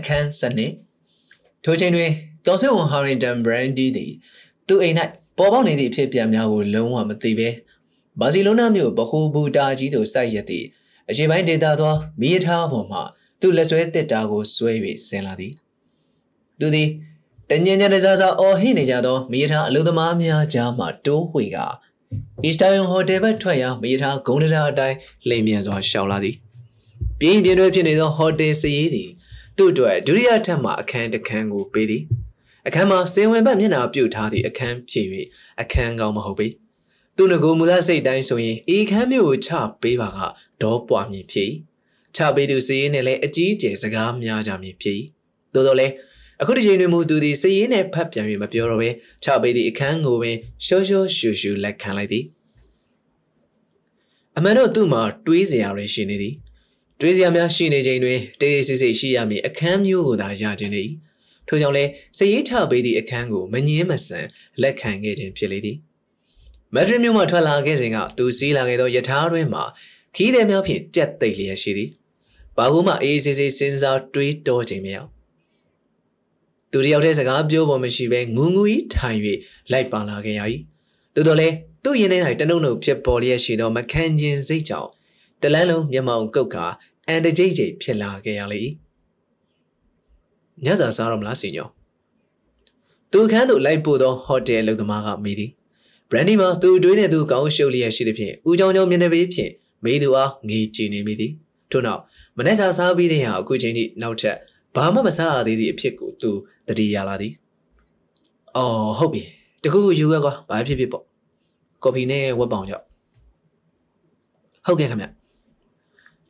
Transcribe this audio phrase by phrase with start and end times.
[0.00, 0.72] အခန်းစနစ်
[1.64, 2.10] ထိုချိန်တွင်
[2.46, 4.12] ကောင်စစ်ဝန်ဟာရင်တန်ဘရန်ဒီသည်
[4.68, 4.96] သူအိမ်၌
[5.38, 7.48] ပေါ်ပေါက်နေသည့်အဖြစ်ပြန်များကိုလုံးဝမသိဘဲ
[8.20, 10.66] ဘာစီလိုနာမြို့ဘခိုဘူတာကြီးသို့စိုက်ရသည့်
[11.10, 13.00] အချိန်ပိုင်းဒေတာသောမီးထားပေါ်မှ
[13.40, 14.72] သူလက်ဆွဲတစ်တာကိုဆွဲ၍
[15.08, 15.52] ဆင်းလာသည်
[16.60, 16.88] သူသည်
[17.50, 21.58] တညင်ညတစားစားအော်ဟိနေကြသောမီးထားအလုသမားများကြားမှတိုးဝှေက
[22.44, 24.96] အီစတာယွန်ဟိုတယ်ဘက်ထွက်ရာမီးထားဂုံးတရာအတိုင်း
[25.28, 26.36] လိမ်မြန်စွာရှောင်လာသည်
[27.20, 29.10] ပြင်းပြင်းတွဲဖြစ်နေသောဟိုတယ်စည်ရည်သည်
[29.60, 32.02] သူ့အတွက်ဒုတိယထပ်မှအခန်းတစ်ခန်းကိုပေးသည်
[32.66, 35.06] အခန်းမှာစေဝင်ဘက်မျက်နှာပြုတ်ထားသည့်အခန်းဖြစ်၍
[35.60, 36.48] အခန်းကောင်းမဟုတ်ပေ
[37.16, 39.50] သူငကိုမူလစိတ်တိုင်းဆိုရင်ဤခန်းမျိုးကိုချ
[39.82, 40.18] ပေးပါက
[40.62, 41.52] ဒေါပွားမည်ဖြစ်
[42.16, 45.00] ချပေးသူစည်ရည်နဲ့လည်းအကြီးကျယ်စကားများကြမည်ဖြစ်
[45.54, 45.92] သို့တော်လည်း
[46.40, 48.88] အခုဒီချိန်တွင်မူသူသည်စည်ရည်နဲ့ဖတ်ပြန်၍မပြောတော့ဘဲ
[49.24, 50.36] ချပေးသည့်အခန်းကိုပင်
[50.66, 52.24] ရှောရှောရှူရှူလက်ခံလိုက်သည်
[54.36, 56.34] အမှန်တော့သူ့မှာတွေးစရာတွေရှိနေသည်
[57.02, 60.90] တွေးစရာများရှိနေချိန်တွင်တေးသေးစိတ်စိတ်ရှိရမည်အခန်းမျိုးကိုသာရခြင်းသည်
[61.48, 61.84] ထို့ကြောင့်လဲ
[62.18, 64.26] စည်ရေးချပေးသည့်အခန်းကိုမငင်းမဆန်
[64.62, 65.76] လက်ခံခဲ့ခြင်းဖြစ်လေသည်
[66.74, 69.60] မက်ဒရစ်မြို့မှထွက်လာခဲ့စဉ်ကသူစီးလာခဲ့သောယထာတွင်မှ
[70.16, 71.90] ခီးသည်များဖြင့်ကြက်သိပ်လျက်ရှိသည်
[72.56, 74.96] ဘာကူမှအေးစေးစေးစဉ်းစားတွေးတောခြင်းမရ
[76.72, 79.18] သူတယောက်တည်းစကားပြောပေါ်မရှိဘဲငူငူကြီးထိုင်၍
[79.72, 80.42] လိုက်ပါလာခဲ့ရ၏
[81.14, 84.90] သို့တော်လည်းသူ့ရင်ထဲ၌တနှုတ်နှုတ်ဖြစ်ပေါ်လျက်ရှိသောမခံခြင်းစိတ်ကြောင့်
[85.42, 86.66] တလန်းလုံးမျက်မှောင်ကုတ်ခါ
[87.10, 88.62] အန်တကြိတ်ကြိတ်ဖြစ်လာခဲ့ရလေ
[90.64, 91.68] ညစာစားတော့မလားစင်ညော
[93.12, 95.50] သူခန်းသို့လိုက်ပို့သောဟိုတယ်လုပ်သမားကမေးသည်
[96.10, 99.52] ဘရန်ဒီမှာသူတွေးနေသူကောင်းရှုပ်လျက်ရှိသည်ဖြင့်ဦးချောင်းချောင်းမျက်နှာပေးဖြင့်
[99.84, 101.32] မေးသူအားငေးကြည့်နေမိသည်
[101.70, 102.00] ထို့နောက်
[102.36, 104.36] မနေ့စာစားပြီးတဲ့ဟာအခုချိန်ထိနောက်ထပ်
[104.74, 106.30] ဘာမှမစားရသေးသည့်အဖြစ်ကိုသူ
[106.68, 107.32] တတိရလာသည်
[108.56, 109.22] အော်ဟုတ်ပြီ
[109.62, 111.04] တခုခုယူရကွာဘာဖြစ်ဖြစ်ပေါ့
[111.82, 112.84] ကော်ဖီနဲ့ဝက်ပေါင်ကြောက်
[114.66, 115.19] ဟုတ်ကဲ့ခင်ဗျ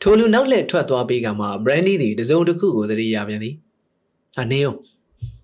[0.02, 3.54] ထိုလူနောက်လက်ထွက်သွားပြီးကမှဘရန်ဒီသည်တစုံတစ်ခုကိုသတိရပြန်သည်
[4.40, 4.72] အနေုံ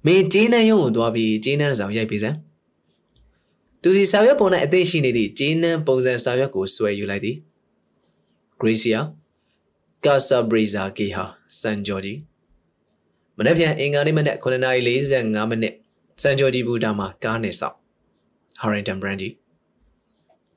[0.07, 2.37] မင်းဂျင်းနှန်းရုံကိုသွားပြီးဂျင်းနှန်းဆောင်ရိုက်ပေးစမ်း
[3.83, 7.37] သူဒီစာရွက်ပုံ၌အသိရှိနေသည့်ဂျင်းနှန်းပုံစံစာရွက်ကိုဆွဲယူလိုက်သည်
[8.61, 9.01] ဂရေးစီယာ
[10.05, 11.25] ကာဆာဘရီဇာဂီဟာ
[11.61, 12.15] စန်ဂျော်ဂျီ
[13.37, 15.75] မနေ့ပြန်အင်္ဂါနေ့မနက်9:45မိနစ်
[16.23, 17.77] စန်ဂျော်ဂျီဘူတာမှာကားနဲ့ဆောက်
[18.61, 19.29] ဟာရင်တန်ဘရန်ဂျီ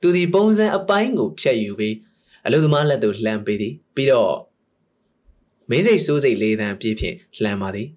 [0.00, 1.94] သူဒီပုံစံအပိုင်းကိုဖြတ်ယူပြီး
[2.46, 4.34] အလုသမားလက်သို့လှမ်းပေးသည်ပြီးတော့
[5.70, 7.88] မင်းစိတ်စိုးစိတ်လေးတန်းပြည့်ဖြင့်လှမ်းပါသည်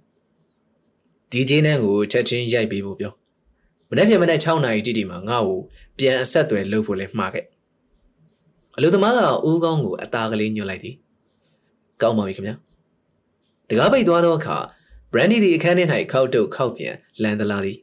[1.32, 3.14] ဒီဂျင်းနန်းကိုချက်ချင်းရိုက်ပေးဖို့ပြော
[3.90, 5.60] မနေ့ပြန်မနေ့6နာရီတိတိမှာငါ့ကို
[5.98, 7.46] ပြန်အဆက်အသွယ်လုပ်ဖို့လဲမှားခဲ့
[8.78, 10.96] အလုသမားကဦးကောင်းကိုအသားကလေးညွှန်လိုက်သည်
[12.02, 12.56] ကောင်းပါပြီခင်ဗျာ
[13.70, 14.58] တကားပိတ်သွားသောအခါ
[15.14, 17.78] ဘရန်ဒီဒီအခန်းထဲ၌ခောက်တုတ်ခောက်ပြန်လန်သလာသည်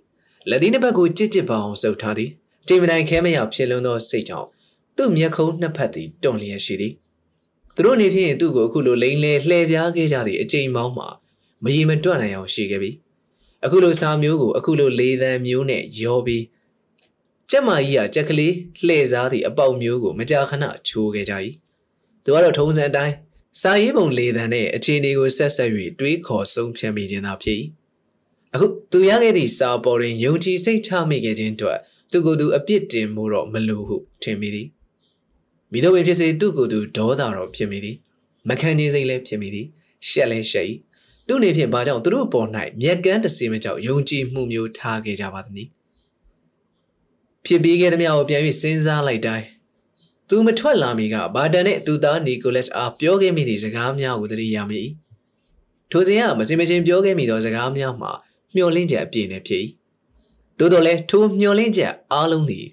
[0.49, 2.31] လက်သီးနှစ်ဘက်ကိုကြစ်ကြစ်ပေါအောင်စုပ်ထားသည်
[2.69, 4.49] တိမ်မတိုင်ခဲမရဖြစ်လွန်းသောစိတ်ကြောင့်
[4.97, 6.95] သူ့မျက်ခုံးနှစ်ဖက်သည်တွန့်လျက်ရှိသည်
[7.75, 11.09] သူတို့နေဖြင့်သူ့ကိုအခုလိုလိန်လဲလှည့်ပြားခဲ့ကြသည့်အချိန်ပေါင်းမှာ
[11.65, 12.91] မရေမတွက်နိုင်အောင်ရှိခဲ့ပြီ
[13.65, 16.45] အခုလိုစာမျိုးကိုအခုလိုလေးသံမျိုးနဲ့ရောပြီး
[17.51, 18.55] ကျက်မကြီးကကြက်ကလေး
[18.87, 21.35] လှည့်စားသည့်အပေါက်မျိုးကိုမကြာခဏချိုးခဲ့ကြ၏
[22.25, 23.15] သူကတော့ထုံးစံတိုင်း
[23.61, 27.59] စာရေးပုံလေးသံနဲ့အခြေအနေကိုဆက်ဆက်၍တွေးခေါ်ဆုံးဖြတ်မိခြင်းသာဖြစ်၏
[28.55, 31.79] အခုသူရခဲ့သည့်စာပေါ်တွင်ယုံကြည်စိတ်ချမိခဲ့ခြင်းအတွက်
[32.11, 34.69] သူကိုယ်သူအပြစ်တင်မှုတော့မလိုဟုထင်မိသည်
[35.73, 37.97] မိတို့ပင်ဖြစ်စေသူ့ကိုယ်သူဒေါသတော့ဖြစ်မိသည်
[38.49, 39.67] မခံနေစိမ့်လည်းဖြစ်မိသည်
[40.09, 40.67] ရှက်လည်းရှက်၏
[41.27, 42.49] သူ့နေဖြင့်ဘာကြောင့်သူတို့ပေါ်၌
[42.81, 45.71] မြက်ကန်းတစေမကြောက်ယုံကြည်မှုမျိုးထားခဲ့ကြပါသနည်း
[47.47, 49.47] ဖြစ်ပြီးခဲ့သမျှကိုပြန်ပြီးစဉ်းစားလိုက်တိုင်း
[50.29, 54.83] သူမထွက်လာမီကဘာတန်နဲ့သူသားနီကိုလက်စ်အားပြောခဲ့မိသည့်စကားများကိုသတိရမိ
[55.91, 58.13] ထိုစဉ်ကမစင်မချင်းပြောခဲ့မိသောစကားများမှာ
[58.55, 59.63] မျှော်လင့်ချက်အပြည့်နဲ့ဖြစ်၏
[60.59, 62.67] သို့တော်လည်းထိုမျှော်လင့်ချက်အားလုံးသည်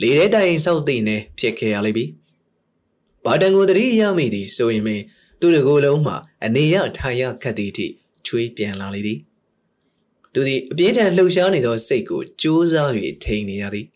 [0.00, 2.10] လေထဲတိုင်ဆောက်သိနေဖြစ်ခဲ့ရလိမ့်မည်
[3.26, 5.02] ဘာတန်ကိုတတိရမိသည်ဆိုရင်ပင်
[5.40, 7.86] သူတို့ကိုယ်လုံးမှာအနေရထိုင်ရခတ်သည့်အထိ
[8.26, 9.18] ချွေးပြန်လာလေသည်
[10.32, 12.90] သူသည်အပြင်းထန်လှုပ်ရှားနေသောစိတ်ကိုကြိုးစား၍
[13.24, 13.86] ထိန်နေရသည်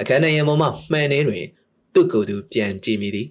[0.00, 1.44] အခန်းထဲရံပေါ်မှမှန်နေတွင်
[1.94, 3.28] သူ့ကိုယ်သူပြန်ကြည့်မိသည်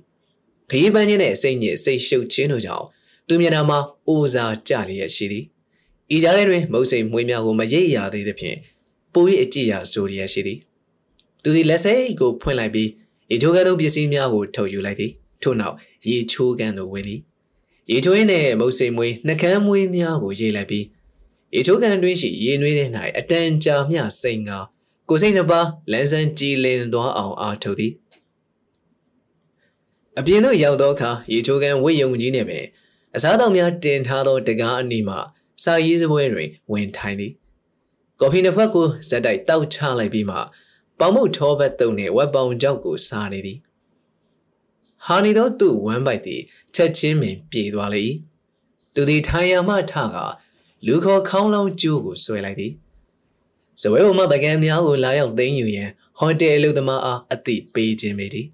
[0.70, 2.86] ခရီးပန်းခြင်းနဲ့စိတ်ညစ်စိတ်ရှုပ်ခြင်းတို့ကြောင့်
[3.28, 5.46] သူမျက်နှာမှာအိုစာကြလျက်ရှိသည်
[6.16, 8.58] ဤကြားထဲတွင်မုတ်စိမ်မွေးများကိုမရိပ်ရသေးသဖြင့်
[9.14, 10.60] ပို၍အကြည့်ရဆိုရရှိသည်
[11.44, 12.90] သူသည်လက်စိတ်ကိုဖွင့်လိုက်ပြီး
[13.32, 15.12] ရေချိုးကန်းသောပစ္စည်းများကိုထုတ်ယူလိုက်သည်
[15.42, 15.76] ထို့နောက်
[16.08, 17.22] ရေချိုးကန်းသို့ဝင်သည်
[17.92, 20.86] ရေချိုးရင်းနဲ့မုတ်စိမ်မွေးနှကန်းမွေးများကိုရေးလိုက်ပြီး
[21.56, 24.52] ရေချိုးကန်းတွင်းရှိရေနွေးတဲ့၌အတန်ကြာမျှစိန်က
[25.10, 27.94] ကိုစိတ်နှစ်ပါးလန်းဆန်းကြည်လင်သွားအောင်အားထုတ်သည်
[30.20, 32.66] အပြင်သို့ရောက်သောအခါရေချိုးကန်းဝိယုံကြီးနှင့်ပင်
[33.16, 35.16] အစားတောင်များတင်ထားသောတကားအနီးမှ
[35.64, 37.32] စာရေးစပွဲတွင်ဝင်ထိုင်သည်
[38.20, 40.38] ကော်ဖီနှစ်ဖက်ကိုဇက်တိုက်တောက်ချလိုက်ပြီးမှ
[41.00, 43.60] ပေါမုတ်ထောဘက်တုံနှင့်ဝက်ပေါင်ကြောက်ကိုစားနေသည်
[45.06, 46.42] ဟာနေသောသူ့ဝမ်းပိုက်သည်
[46.76, 48.04] ချက်ချင်းပင်ပြေသွားလေ၏
[48.94, 50.18] သူသည်ထိုင်ရမှထက
[50.86, 52.74] လူခေါ်ခေါင်းလုံးကျိုးကိုဆွဲလိုက်သည်
[53.82, 55.90] ဇဝဲဘုံမှပကံများကိုလာရောက်သိမ်းယူရန်
[56.20, 58.48] ဟိုတယ်အလုပ်သမားအားအသိပေးခြင်းပေသည်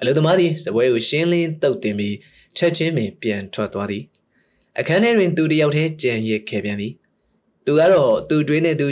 [0.00, 2.16] အလုပ်သမားသည်ဇဝဲကိုရှင်းလင်းတုတ်တင်ပြီး
[2.56, 4.04] ချက်ချင်းပင်ပြန်ထွက်သွားသည်
[4.78, 6.92] အခန်းထဲတွင်သူတယောက်တည်းကြံရစ်ခဲ့ပြန်သည်
[7.64, 8.86] သူကတော့သူတွင်းနဲ့သူ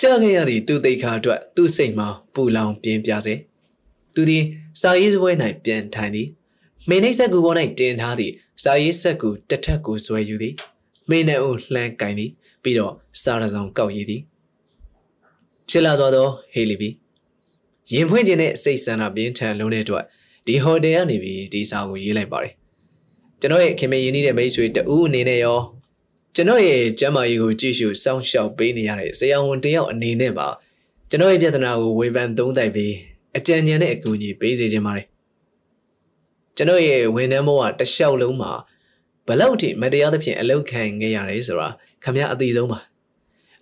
[0.00, 3.34] ကြားခဲ့ရသည့်သူသိခါအတွက်သူ့စိတ်မှာပူလောင်ပြင်းပြစေ
[4.14, 4.44] သူသည်
[4.80, 5.30] စာရေးစပွဲ၌
[5.64, 6.28] ပြန်ထိုင်သည်
[6.88, 8.32] မေနှိပ်ဆက်ကူပေါ်၌တင်ထားသည့်
[8.62, 10.54] စာရေးဆက်ကူတစ်ထက်ကိုဆွဲယူသည်
[11.10, 12.30] မေနဲ့ဦးလှမ်းကင်သည်
[12.62, 14.22] ပြီးတော့စာရဆောင်ကောက်ရည်သည်
[15.68, 16.90] ချစ်လာသွားသောဟေလီဘီ
[17.92, 20.04] ရင်ဖွင့်ခြင်းနဲ့စိတ်ဆန္ဒပြင်းထန်လုံးတဲ့အတွက်
[20.46, 22.54] ဒီဟိုတယ်ကနေပြီးဒီစာကိုရေးလိုက်ပါတယ်
[23.40, 25.58] ကျွန်တော်ရဲ့ခင်မင်းရင်းနှီးတဲ့မိတ်ဆွေတဦးအနေနဲ့ရော
[26.36, 30.48] ကျွန်တော်ရဲ့ကျမ်းမာရေးကိုကြည့်ရှုစောင့်ရှောက်ပေးနေရတဲ့ဆရာဝန်တယောက်အနေနဲ့ပါ
[31.10, 32.94] ကျွန်တော်ရဲ့ပြဿနာကိုဝေဖန်သုံးသပ်ပြီး
[33.36, 35.06] အကြံဉာဏ်နဲ့အကူအညီပေးစေချင်ပါတယ်
[36.56, 38.52] ကျွန်တော်ရဲ့ဝန်ထမ်းဘဝတစ်လျှောက်လုံးမှာ
[39.28, 41.68] ဘလောက်ထိမတရားသဖြင့်အလောက်ခံခဲ့ရတယ်ဆိုတာ
[42.04, 42.78] ခမရအသိဆုံးပါ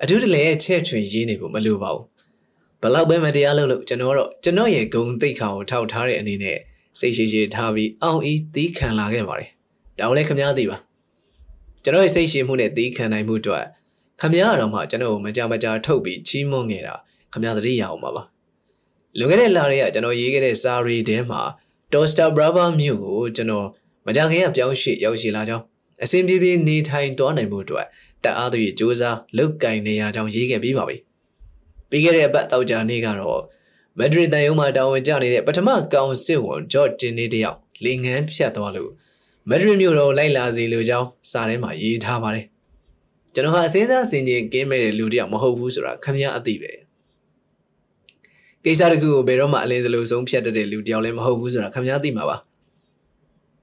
[0.02, 2.04] အထူးတလဲချဲ့ချွင်ရေးနေဖို့မလိုပါဘူး
[2.82, 6.58] ဘလောက်ပဲမတရားလုပ်လို့ကျွန်တော်တော့ကျွန်တော်ရဲ့ဂုံတိတ်ခါကိုထောက်ထားတဲ့အနေနဲ့
[6.98, 9.50] စိတ်ရှိရှိထားပြီးအောင်ဤသီးခံလာခဲ့ပါတယ်
[9.98, 10.78] ဒါလည်းခမရသိပါ
[11.84, 13.64] ကျွန်တော်ရဲ့စိတ်ရှိမှုနဲ့သီးခံနိုင်မှုအတွက်
[14.20, 16.94] ခမရတော်မှကျွန်တော်ကိုမကြမကြာထုတ်ပြီးချီးမွမ်းခဲ့တာ
[17.32, 18.22] ခမရသတိရအောင်ပါပါ
[19.18, 21.40] လွန်ခဲ့တဲ့လတွေကကျွန်တော်ရေးခဲ့တဲ့စာရီထဲမှာ
[21.92, 23.66] Toaster Brava မြို့ကိုကျွန်တော်
[24.06, 25.64] မကြခင်ကပြောင်းရွှေ့ရောက်ရှိလာကြောင်း
[26.04, 27.86] အစဉ်ပြေပြေနေထိုင်သွားနိုင်မှုအတွက်
[28.24, 29.02] တအားသူရဲ့စ조사
[29.36, 30.96] လုတ်ကင်နေရကြောင်းရေးခဲ့ပြီးပါပြီ
[31.90, 33.42] ပြီးခဲ့တဲ့အပတ်တောက်ကြနေ့ကတော့
[33.98, 38.90] မက်ဒရစ်တန်ယုံမှာတာဝန်ကျနေတဲ့ပထမကောင်စစ်ဝန်ဂျော့တင်နေတယောက်လင်ငန်းဖြတ်သွားလို့
[39.48, 42.46] မက်ဒရစ်မြို့တော်လိုက်လာစီလိုကြောင်းစာထဲမှာရေးထားပါတယ်
[43.34, 46.72] ကျွန်တော်ဟာအစင်းစားစင်ကြီးကင်းမဲ့တဲ့လူတယောက်မဟုတ်ဘူးဆိုတာခမရအသိပဲ
[48.64, 52.36] ကိစ္စတခုကိုဘယ်တော့မှအလင်းစလို့ဆုံးဖြတ်တတ်တဲ့လူတယောက်လည်းမဟုတ်ဘူးဆိုတာခင်ဗျားသိမှာပါ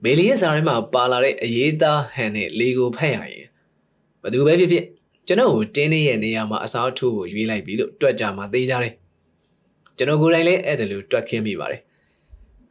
[0.03, 3.47] မေလီရဲ့စာထဲမှာပါလာတဲ့အရေးသားဟန်နဲ့လေကိုဖတ်ရရင်
[4.23, 4.85] ဘသူပဲဖြစ်ဖြစ်
[5.27, 8.93] ကျွန်တော်ကိုတင်းနေရဲ့နေရာမှာအစားထိုးဖို့ရွေးလိုက်ပြီလို့တွက်ကြမှာသိကြတယ်
[9.97, 11.81] ကျွန်တော်ကိုယ်တိုင်လည်းအဲ့ဒါလိုတွက်ခင်းမိပါတယ်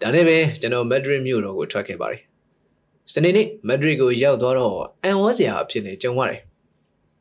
[0.01, 2.28] ဒါနဲ့ပဲကျွန်တော်မက်ဒရစ်မြို့တော်ကိုထွက်ခဲ့ပါတယ်
[3.13, 6.43] စနေနေ့မက်ဒရစ်ကိုရောက်သွားတော့အန်ဝါစရာအဖြစ်နဲ့ကြုံရတယ်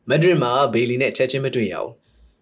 [0.09, 1.91] မက်ဒရစ်မှာဘေလီနဲ့ချက်ချင်းမတွေ့ရအောင်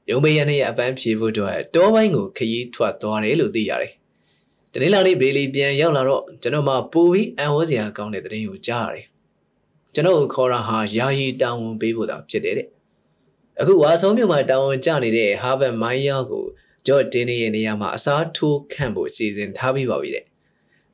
[0.09, 3.91] ရုံမေရနဲ့အပန်းဖြေဖို့အတွက်တောပိုင်းကိုခရီးထွက်သွားတယ်လို့သိရတယ်။
[4.73, 9.05] တနေ့လာနေ့ဘေလီပြန်ရောက်လာတော့ကျွန်တော်မှပူပြီးအံဝဲစရာကောင်းတဲ့သတင်းကိုကြားရတယ်။
[9.93, 12.67] ကျွန်တော်ကိုခေါ်တာဟာယာယီတာဝန်ပေးဖို့သာဖြစ်တယ်တဲ့။
[13.61, 16.45] အခုဝါဆုံးမြို့မှာတာဝန်ကျနေတဲ့ဟာဘတ်မိုင်းယာကို
[16.87, 20.25] ဂျော့တင်းရဲ့နေရာမှာအစားထိုးခန့်ဖို့စီစဉ်ထားပြီးပါပြီတဲ့။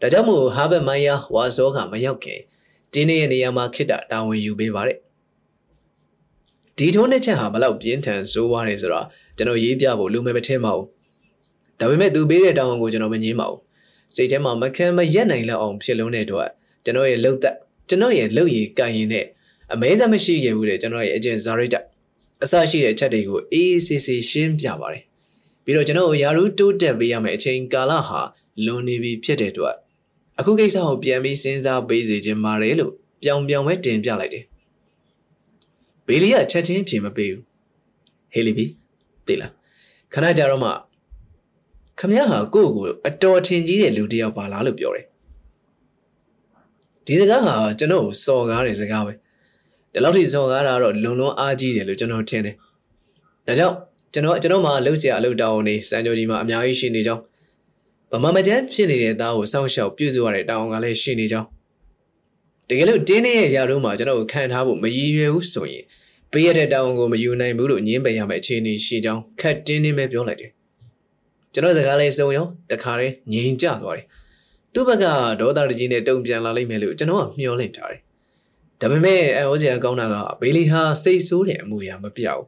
[0.02, 2.40] ဒါကြောင့်မို့ဟာဘတ်မိုင်းယာဝါစောကမရောက်ခင်
[2.94, 4.98] တင်းရဲ့နေရာမှာခိတ္တတာဝန်ယူပေးပါတဲ့။
[6.78, 9.06] ဒီထုံးတဲ့ချက်ဟာဘလောက်ပြင်းထန်ဆိုးွားနေဆိုတော့
[9.38, 10.88] ကျွန်တော်ရေးပြဖို့လူမဲမထင်ပါဘူး
[11.80, 13.60] ဒါပေမဲ့သူပေးတဲ့တောင်းကိုကျွန်တော်မငင်းပါဘူး
[14.16, 16.50] စိတ်ထဲမှာမခံမရက်နိုင်လောက်အောင်ဖြစ်လုံးတဲ့အတွက်
[16.86, 17.56] ကျွန်တော်ရဲ့လှုပ်သက်
[17.90, 19.26] ကျွန်တော်ရဲ့လှုပ်ရည်ကင်ရင်နဲ့
[19.74, 21.76] အမဲစမရှိခဲ့ဘူးတဲ့ကျွန်တော်ရဲ့အကျင့်ဇာရိတ
[22.44, 25.04] အစရှိတဲ့ချက်တွေကိုအေးအေးဆေးဆေးရှင်းပြပါတယ်
[25.64, 28.22] ပြီးတော့ကျွန်တော်ရာထူးတိုးတက်ပေးရမယ့်အချိန်ကာလဟာ
[28.66, 29.76] လွန်နေပြီဖြစ်တဲ့အတွက်
[30.42, 32.94] အခုကိစ္စကိုပြန်ပြီးစဉ်းစားပေးစေချင်ပါတယ်လို့
[33.24, 34.46] ပြောင်ပြောင်ပဲတင်ပြလိုက်တယ်
[36.08, 37.44] ဘေလီကချက်ချင်းဖြေမပေးဘူး
[38.34, 38.66] ဟေလီဘီ
[39.28, 39.52] သိလား
[40.14, 40.70] ခဏကြာတော့မှ
[42.00, 45.06] ခမရဟာကိုယ့်ကိုအတော်ထင်ကြီးတဲ့လူတစ်ယောက်ပါလားလို့ပြောတယ်
[47.06, 49.14] ဒီစကားဟာကျွန်တော်ကိုစော်ကားတဲ့စကားပဲ
[49.94, 52.56] ဒီလောက်ထိစော်ကားတာတော့လုံလုံအားကြီးတယ်လို့ကျွန်တော်ထင်တယ်
[53.48, 53.76] ဒါကြောင့်
[54.14, 57.22] ကျွန်တော်ကျွန်တော်မှလှုပ်ရှားအလုပ်တောင်းနေစံကြောကြီးမှာအများကြီးရှိနေကြောင်း
[58.14, 61.48] ဗမာမကျန်းဖြစ်နေတဲ့သားကိုစောင့်ရှောက်ပြုစုရတဲ့တောင်းကလည်းရှိနေကြောင်း
[62.68, 65.84] တကယ်လို့တင်းနေရဲ့ရာတို့မှာကျွန်တော်ကိုခံထားဖို့မရည်ရွယ်ဘူးဆိုရင်
[66.32, 70.52] ပေးရတဲ့တောင်းကိုမယူနိုင်ဘူးလို့ညင်းပယ်ရမယ့်အခြေအနေရှိကြောင်းခက်တင်းတင်းပဲပြောလိုက်တယ်
[71.54, 74.06] ကျွန်တော်စကားလေးစုံရောတခါတည်းငြိမ်ကျသွားတယ်
[74.74, 75.06] သူ့ဘက်က
[75.40, 78.02] ဒေါသတကြီးနဲ့တုံပြန်လာလိမ့်မယ်လို့ကျွန်တော်ကမျှော်လင့်ထားတယ်
[78.82, 82.44] ဒါပေမဲ့အဟောစရာကောင်းတာကဘေလီဟာစိတ်ဆိုးတဲ့အမှုရာမပြောက်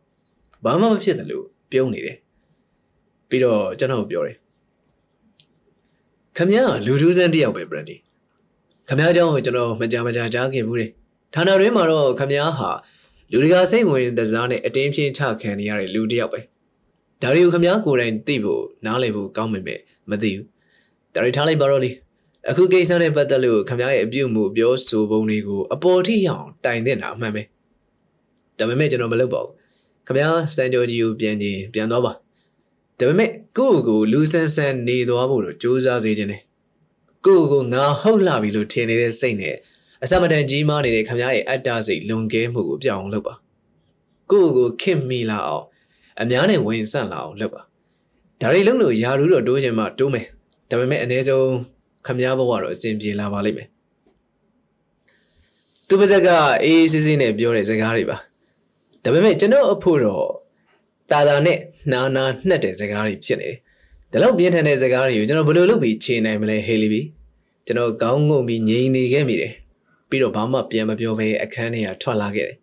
[0.63, 2.17] ဘာမှမဖြစ်တယ်လို့ပြုံးနေတယ်
[3.29, 4.37] ပြီးတော့ကျွန်တော်ပြောတယ်
[6.36, 7.96] ခမည်းကလူထူးဆန်းတယောက်ပဲဘရန်ဒီ
[8.88, 10.90] ခမည်းเจ้าကိုကျွန်တော်မကြမကြကြားခဲ့ဘူးတယ်
[11.34, 12.70] ဌာနတွင်မှာတော့ခမည်းဟာ
[13.30, 16.40] လူတွေကစိတ်ဝင်တစားနဲ့အတင်းဖြင်းချခံနေရတဲ့လူတယောက်ပဲ
[17.22, 20.46] ဒါတွေကိုခမည်းကိုယ်တိုင်သိဖို့နားလည်ဖို့ကောင်းမိမယ်မသိဘူး
[21.14, 21.90] ဒါတွေထားလိုက်ပါတော့လေ
[22.48, 27.42] အခုကိစ္စနဲ့ပတ်သက်လို့ခမည်းရဲ့အပြုတ်မှုပြောဆိုပုံတွေကိုအပေါ်ထိရအောင်တိုင်တင်တာအမှန်ပဲ
[28.58, 29.52] ဒါပေမဲ့ကျွန်တော်မလုပ်ပါဘူး
[30.06, 32.12] ခမည်းစံကြောကြီးကိုပြန်ချင်းပြန်သွားပါ
[32.99, 36.41] ဒါပေမဲ့ကိုယ့်ကိုလူဆန်းဆန်းနေသွားဖို့တော့စူးစမ်းစေခြင်းနဲ့
[37.25, 39.55] ကိုယ့်ကိုငါဟုတ်လာပြီလို့ထင်နေတဲ့စိတ်နဲ့
[40.03, 43.33] အစမတန်ကြီးမားနေတဲ့ခမရဲ့အတ္တစိတ်လွန်ကဲမှုကိုပြောင်းအောင်လုပ်ပါ
[44.31, 45.65] ကိုယ့်ကိုခင်မိလာအောင်
[46.21, 47.61] အများနဲ့ဝင်ဆန့်လာအောင်လုပ်ပါ
[48.41, 50.25] ဒါတွေလုံးလို့ယာရူးတော့တိုးချင်မှတိုးမယ်
[50.69, 51.47] ဒါပေမဲ့အ ਨੇ ဆုံး
[52.05, 53.67] ခမဘဝတော့အစဉ်ပြေလာပါလိမ့်မယ်
[55.87, 56.29] သူပါဇက်က
[56.63, 58.17] အေးအေးဆေးဆေးနဲ့ပြောတဲ့စကားတွေပါ
[59.03, 60.25] ဒါပေမဲ့ကျွန်တော်အဖို့တော့
[61.11, 61.57] တာတာနဲ့
[61.91, 63.57] နာနာနှက်တဲ့စကားတွေဖြစ်နေတယ်
[64.11, 67.01] ဒါလောက်ပြင်းထန်တဲ့စကားတွေကိုကျွန်တော်ဘယ်လိုလုပ်ပြီးခြေနိုင်မလဲဟေးလီဘီ
[67.65, 69.53] ကျွန်တော်ကောင်းငုံပြီးငြိမ်နေခဲ့မိတယ်
[70.09, 72.57] ပြီးတော့ဘာမှပြန်မပြောဘဲအခန်းထဲကထွက်လာခဲ့တယ်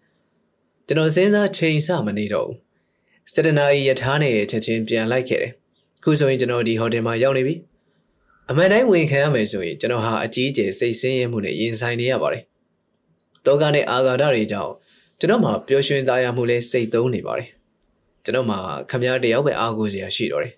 [0.86, 5.52] ကျွန်တော်စဉ်းစားချိန်ဆမနေတော့ဘူးစတနာရီယထာနဲ့ချက်ချင်းပြန်လိုက်ခဲ့တယ်
[6.02, 7.54] ခုဆိုရင်ကျွန်တော်ဒီဟိုတယ်မှာရောက်နေပြီ
[8.50, 12.42] အမှန်တိုင်းဝင်ခံရမယ်ဆိုရင်ကျွန်တော်ဟာအကြီးအကျယ်စိတ်ဆင်းရဲမှုနဲ့ရင်ဆိုင်နေရပါတယ်
[13.46, 14.72] တောကနဲ့အာဂါဒတွေကြောင့်
[15.18, 17.50] ကျွန်တော်မှာပျော်ရွှင်သားရမှုလဲစိတ်သုံးနေပါတယ်
[18.30, 18.60] ကျွန်တော်မှာ
[18.90, 20.54] ခမည်းတယောက်ပဲအားကိုးစရာရှိတော့တယ်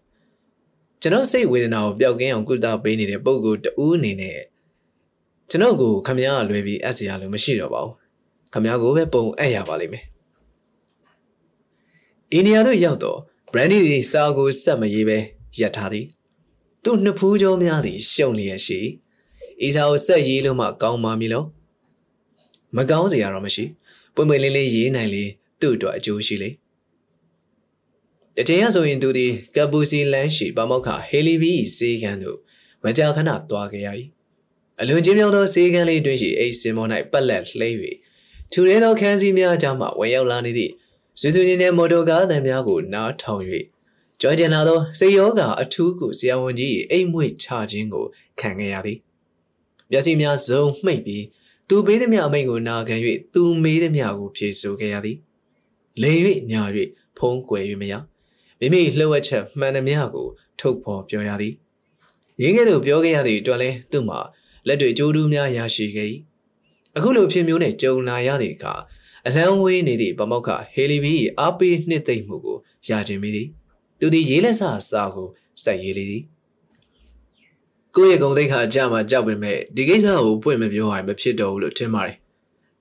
[1.01, 4.39] ကျွန်တော်စိတ်ဝေဒနာကိုပျောက်ကင်းအောင်ကုသပေးနေတဲ့ပုံကိုတူးအနေနဲ့
[5.51, 7.95] ကျွန်တော်ကိုခမည်းကလွယ်ပြီးအပ်စရာလို့မရှိတော့ပါဘူး
[8.53, 10.05] ခမည်းကိုပဲပုံအပ်ရပါလိမ့်မယ်
[12.33, 13.19] အိန္ဒိယတို့ရောက်တော့
[13.53, 15.19] brandy ဒီစာကိုစက်မရေးပဲ
[15.61, 16.07] ရပ်ထားသည်
[16.85, 18.79] သူ့နှစ်ဖူးကြောများသည်ရှုံလျက်ရှိ
[19.67, 21.47] ဤစာကိုစက်ရေးလို့မှကောင်းပါမည်လို့
[22.77, 23.65] မကောင်းစရာတော့မရှိ
[24.15, 25.25] ပွင့်ပွင့်လင်းလင်းရေးနိုင်လေ
[25.61, 26.51] သူ့အတွက်အကျိုးရှိလေ
[28.37, 32.39] တတိယဆိုရင်သူသည်ကပူစီလန်းရှိပမောက္ခဟေလီဗီစေကန်းသို့
[32.85, 33.89] မကြာခဏသွားကြရ၏
[34.81, 37.69] အလွန်ချင်းမြောင်းသောစေကန်းလေးတွင်ရှိအိတ်စင်မော၌ပတ်လက်လှဲ၍
[38.53, 40.73] ထူရဲသောခန်းစည်းများကြားမှဝင်ရောက်လာနေသည့်
[41.21, 43.43] စူးစူးချင်းတဲ့မော်တော်ကားတံများကိုနားထောင်၍
[44.21, 48.05] ကြောကျင်လာသောစေယောကအထူးကိုဆရာဝန်ကြီး၏အိမ်မွေချခြင်းကို
[48.41, 48.99] ခံခဲ့ရသည်
[49.91, 51.25] မျက်စိများစုံမှိတ်ပြီး
[51.69, 52.97] သူပေးသည်မြအမိန်ကိုနာခံ၍
[53.35, 55.17] သူမေးသည်မြကိုဖြေဆိုခဲ့ရသည်
[56.03, 56.13] လေ၍
[56.51, 56.63] ညာ၍
[57.19, 57.95] ဖုံးကွယ်၍မရ
[58.63, 60.29] မိမိလှုပ်ဝက်ချက်မှန်သည်မြကို
[60.59, 61.55] ထုတ်ဖော်ပြောရသည်
[62.43, 64.19] ရင်းကဲ့သို့ပြောခဲ့ရသည့်အတွက်လဲသူ့မှာ
[64.67, 66.09] လက်တွေကြိုးတူးများရရှိခဲ့၏
[66.97, 68.75] အခုလိုဖြစ်မျိုးနဲ့ကြုံလာရသည့်အခါ
[69.27, 72.57] အလံဝေးနေသည့်ပမောက္ခဟေလီဘီ၏အားပေးနှစ်သိမ့်မှုကို
[72.89, 73.49] ရခြင်းမိသည်
[73.99, 75.29] သူသည်ရေးလက်စာစာကို
[75.63, 76.23] စိုက်ရေးလေသည်
[77.97, 82.17] ကိုယ့်ရဲ့ဂုံသိက္ခာကြမှာကြောက်ပေမဲ့ဒီကိစ္စကိုဖွင့်မပြောရင်မဖြစ်တော့ဘူးလို့ထင်ပါတယ်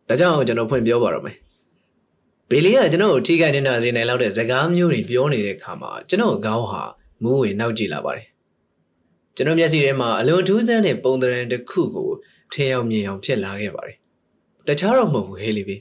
[0.07, 1.37] ဒါကြောင့်ကျွန်တော်ဖွင့်ပြောပါတော့မယ်
[2.53, 6.83] ဘေလီကကျွန်တော်ကိုထိခိုက်နေတာစေနိုင်လောက်တဲ့ဇကားမျိုးတွေပြောနေတဲ့အခါမှာကျွန်တော်ခေါင်းဟာ
[7.23, 8.27] မူးဝင်နောက်ကြည့်လာပါတယ်
[9.35, 12.09] ကျွန်တော်မျက်စိထဲမှာအလွန်ထူးဆန်းတဲ့ပုံသဏ္ဍာန်တစ်ခုကို
[12.53, 13.97] ထင်အောင်မြင်အောင်ဖြစ်လာခဲ့ပါတယ်
[14.67, 15.77] တခြားတော့မဟုတ်ဘူးဟေးလီဘီ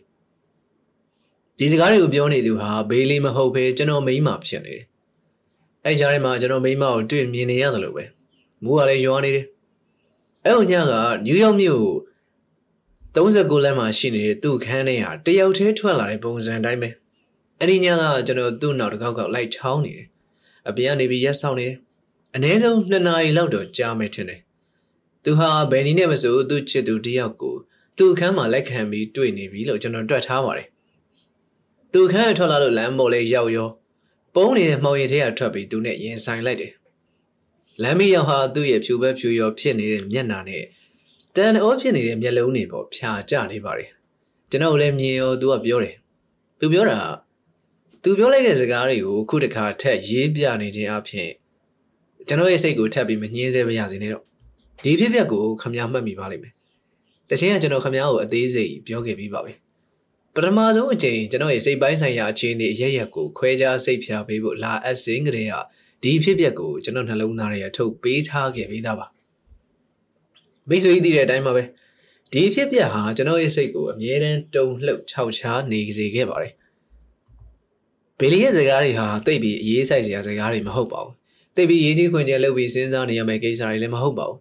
[1.58, 4.84] ဒီစကားတွေကိုပြောနေသူဟာဘေးလီမဟုတ်ဘဲကျွန်တော်မိန်းမဖြစ်နေတယ်။
[5.84, 8.04] အဲကြားထဲမှာကျွန်တော်မိန်းမကိုတွေ့မြင်နေရတယ်လို့ပဲ။
[8.64, 9.46] မိုးကလည်းရွာနေတယ်။
[10.44, 10.92] အဲဟိုညက
[11.24, 11.84] နယူးယောက်မြို့
[13.14, 16.90] 39လမ်းမှာရှိနေတဲ့သူ့ခန်းထဲဟာတယောက်တည်းထွက်လာတဲ့ပုံစံတိုင်းပဲ။
[17.60, 20.06] အဲဒီညကကျွန်တော်သူ့နောက်တစ်ခေါက်ခေါက်လိုက်ချောင်းနေတယ်။
[20.68, 21.76] အပြင်ကနေပြီးရက်ဆောင်နေတယ်။
[22.34, 24.40] အနည်းဆုံး2နာရီလောက်တော့ကြာမယ်ထင်တယ်။
[25.24, 27.56] သူဟာဘယ်နည်းနဲ့မဆိုသူ့ချစ်သူတယောက်ကို
[27.98, 30.68] သူ့ခန်းမှာလက်ခံပြီးတွေ့နေပြီလို့ကျွန်တော်တွက်ထားပါတယ်
[31.92, 33.68] သူခန်းထွက်လာလို့လမ်းပေါ်လေးရောက်ရော
[34.34, 36.72] ပုံးနေတဲ့မှောင်ရည်ထဲကထွက်ပြီးသူနဲ့ရင်ဆိုင်လိုက်တယ်
[37.82, 40.64] လမ်းမရောက်ဟာသူ့ရဲ့ဖြူဘက်ဖြူရောဖြစ်နေတဲ့မျက်နှာနဲ့
[41.36, 43.90] တန်အိုးဖြစ်နေတဲ့မျက်လုံးတွေပေါ်ဖြာကျနေပါတယ်
[44.50, 45.96] ကျွန်တော်လည်းမြင်ရောသူကပြောတယ်
[46.60, 46.98] သူပြောတာ
[48.02, 51.30] သူပြောလိုက်တဲ့စကားတွေကိုခုတခါထက်ရေးပြနေခြင်းအပြင်
[52.28, 54.24] ကျွန်တော်ရဲ့စိတ်ကိုထပ်ပြီးမငြင်းစေပါရစေနဲ့တော့
[54.84, 56.52] ဒီဖြစ်ပျက်ကိုခမည်းမှတ်မိပါလိမ့်မယ်
[57.30, 59.52] တချင်ကကျွန်တော်ခမည်းကိုအသေးစိတ်ပြောခဲ့ပြီးပါပြီ
[60.34, 65.54] ပထမဆုံးအချိန်ကျွန်တော်ရဲ့စိတ်ပိုင်းဆိုင်ရာအခြေအနေအရရက်ကိုခွဲခြားစိတ်ဖြာပေးဖို့လာအပ်စင်းကလေးက
[66.02, 69.06] ဒီဖြစ်ပျက်ကိုကျွန်တော်နှလုံးသားထဲထုတ်ပေးထားခဲ့ပြီးသားပါ
[70.68, 71.62] မိတ်ဆွေသိတဲ့အတိုင်းပါပဲ
[72.32, 76.52] ဒီဖြစ်ပျက်ဟာကျွန်တော်ရဲ့စိတ်ကိုအမြဲတမ်းတုန်လှုပ်ခြောက်ခြားနေစေခဲ့ပါတယ်
[78.18, 81.14] ဘယ်လီရဲ့စကားတွေဟာတိတ်ပြီးအေးဆိုင်စရာစကားတွေမဟုတ်ပါဘူး
[81.56, 84.38] တိတ်ပြီးရေးကြီးခွင့်ကျလုပ်ပြီးစဉ်းစားနေရမယ့်ကိစ္စတွေလည်းမဟုတ်ပါဘူး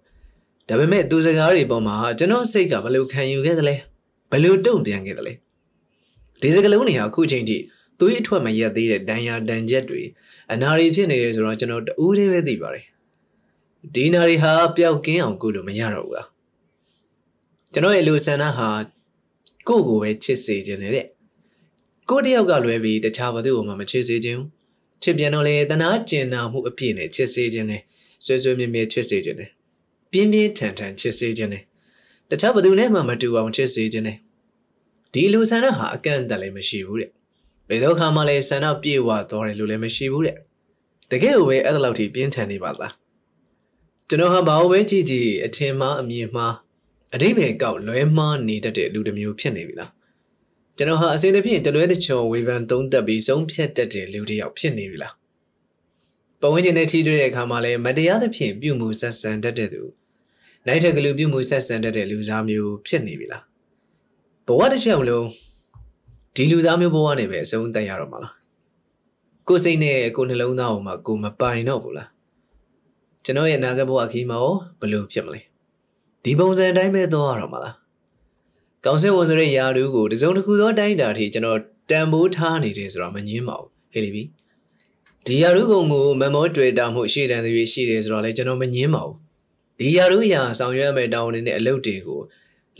[0.70, 3.76] ဒါပေမဲ့သူစကားတွေပေါ်မှာကျွန်တော်စိတ်ကဘယ်လိုခံယူခဲ့သလဲ
[4.32, 5.34] ဘယ်လိုတုံ့ပြန်ခဲ့သလဲ
[6.42, 7.58] ဒီစကလုံးတွေဟာအခုချိန်ထိ
[8.00, 10.02] သွေးအထွက်မရက်သေးတဲ့ဒဏ်ရာဒဏ်ချက်တွေ
[10.52, 12.86] အနာရီဖြစ်နေတယ်ဆိုတော့ကျွန်တော်တူးလေးပဲသိပါတယ်
[13.96, 16.28] ဒီနာရီဟာပျောက်ကင်းအောင်ကုလို့မရတော့ဘူးလား
[17.74, 18.70] ကျွန်တော်ရဲ့လူဆန္ဒဟာ
[19.68, 21.08] ကိုယ့်ကိုပဲချစ်စေခြင်းနဲ့တဲ့
[22.10, 24.42] ကိုတယောက်ကလွဲပြီးတခြားဘသူ့ကိုမှမချစ်စေခြင်း
[25.04, 27.82] ချစ်ပြန်တော့လေတနာကျင်နာမှုအပြည့်နဲ့ချစ်စေခြင်းနဲ့
[28.26, 29.50] ဆွေးဆွေးမြဲမြဲချစ်စေခြင်းနဲ့
[30.12, 31.64] ပြင်းပြင်းထန်ထန်ချစ်စေခြင်းနဲ့
[32.30, 34.18] တခြားဘသူနဲ့မှမတူအောင်ချစ်စေခြင်းနဲ့
[35.14, 37.10] ဒီလူဆန္ဒဟာအကန့်အသတ်လည်းမရှိဘူးတဲ့
[37.70, 40.38] ဘယ်တော့ခါမှလည်းဆန္ဒပြေဝသွားတယ်လို့လည်းမရှိဘူးတဲ့
[41.12, 42.94] တကယ်ကိုပဲအဲ့ဒါလောက်ထိပြင်းထန်နေပါလား
[44.12, 46.56] ကျွန်တော်ဟာဘာလို့ပဲကြည့်ကြည့်အထင်မှားအမြင်မှား
[47.16, 49.92] အတိပယ်ကောက်လွဲမှားနေတတ်တဲ့လူတစ်မျိုးဖြစ်နေပြီလား
[50.78, 55.14] ကျွန်တော်ဟာအစင်းတစ်ဖြင့်တလွဲတချော်ဝေဖန်သုံးသက်ပြီးဆုံးဖြတ်တတ်တဲ့လူတစ်ယောက်ဖြစ်နေပြီလား
[56.42, 59.82] ပဝင်းကျင်နဲ့ထီးတွေ့တဲ့အခါမှာလည်းမတရားသဖြင့်ပြုမှုဆက်ဆံတတ်တဲ့သူ
[60.68, 63.44] နိုင်ထက်ကလူပြုမှုဆက်ဆံတတ်တဲ့လူသားမျိုးဖြစ်နေပြီလား
[64.48, 65.28] ဘဝတစ်ချက်လုံး
[66.36, 68.34] ဒီလူသားမျိုးဘဝနဲ့ပဲအဆုံးသတ်ရတော့မှာလား
[69.48, 72.10] ကိုယ်စိတ်နဲ့ကိုယ်နှလုံးသားကိုမှကိုမပိုင်တော့ဘူးလား
[73.26, 75.42] ကျွန်တော်ရဲ့နာဂတ်ဘဝခီးမှာရောဘယ်လိုဖြစ်မလဲ
[76.24, 77.76] ဒီပုံစံအတိုင်းပဲသွားရတော့မှာလား
[78.86, 81.60] ကောင်စစ်ဝန်ဆိုတဲ့ယာဒူးကိုတစုံတစ်ခုသောတိုင်းတာထိကျွန်တော်
[81.90, 84.24] တန်ဖိုးထားနေတယ်ဆိုတော့မငင်းပါဘူးဟေးလီဘီ
[85.26, 89.18] ဒီယာဒူးကုံကိုမမောတွေ့တာမှုရှေ့တန်းတွေရှိတယ်ဆိုတော့လည်းကျွန်တော်မငင်းပါဘူး
[89.80, 92.20] ဒီယာဒူးရာဆောင်ရွက်မဲ့တောင်းနေတဲ့အလုပ်တွေကို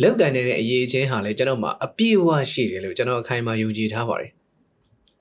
[0.02, 4.32] လောက်ကန်နေတဲ့အရေးချင်းဟာလည်းကျွန်တော်မှအပြည့်အဝရှိတယ်လို့ကျွန်တော်အခိုင်အမာယုံကြည်ထားပါတယ်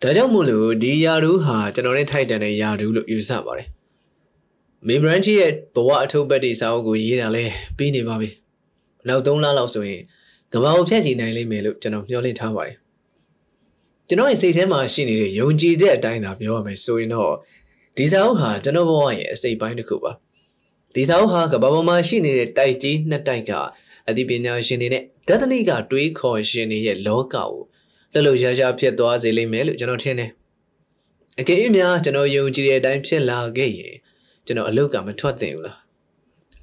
[0.02, 3.68] ဒါကြောင့်မို့လို့ဒီယာဒူးဟာကျွန်တော်နဲ့ထိုက်တန်တဲ့ယာဒူးလို့ယူဆပါတယ်
[4.86, 7.44] မေဘရန်ချီရဲ့ဘဝအထုပ်ပတ်တွေစာအုပ်ကိုရေးတာလဲ
[7.76, 8.28] ပြီးနေပါပြီ
[9.08, 10.02] နောက်3လလောက်ဆိုရင်
[10.52, 12.76] ကဘာကိုဖြတ်ချီနိုင်လိမ့်မယ်လို့ကျွန်တော်မျှော်လင့်ထားပါတယ်
[14.08, 17.34] ကျွန်တော်ရဲ့စိတ်ထဲမှာရှိနေတဲ့ယုံကြည်ချက်အတိုင်းသာပြောရမယ်ဆိုရင်တော့
[17.96, 20.12] ဒီစာအုပ်ဟာကျွန်တော်ဘဝရဲ့အစိတ်ပိုင်းတစ်ခုပါ
[20.94, 23.52] ဒီစာအုပ်ဟာကဘာပေါ်မှာရှိနေတဲ့တိုက်ကြီးနှစ်တိုက်က
[24.08, 27.52] အသိပညာရှင်တွေနဲ့ဒသနိကတွေးခေါ်ရှင်တွေရဲ့လောကကို
[28.12, 30.30] လှလှရှားရှားဖြစ်သွားစေလိမ့်မယ်လို့ကျွန်တော်ထင်တယ်
[31.40, 33.94] အကယ်၍များကျွန်တော်ယုံကြည်တဲ့အတိုင်းဖြစ်လာခဲ့ရင်
[34.48, 35.78] ကျွန်တော်အလုတ်ကမထွက်သင့်ဘူးလား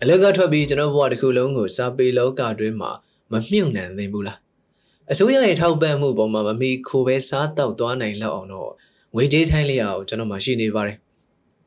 [0.01, 2.91] အလုတ်ကထွက်ပြီးကျွန်တော်ဘဝတစ်ခုလုံးကိုစာပေလောကတွင်းမှာ
[3.31, 4.37] မမြုပ်နှံသင့်ဘူးလား
[5.11, 8.71] အစိုးရရဲ့ထောက်ပံ့မှုပေါ်မှာမမီခိုပဲစားတောက်သွားနိုင်လောက်အောင်တော့
[9.15, 10.97] ငွေကြေးထိုင်းလျာကိုကျွန်တော်မှရှိနေပါတယ်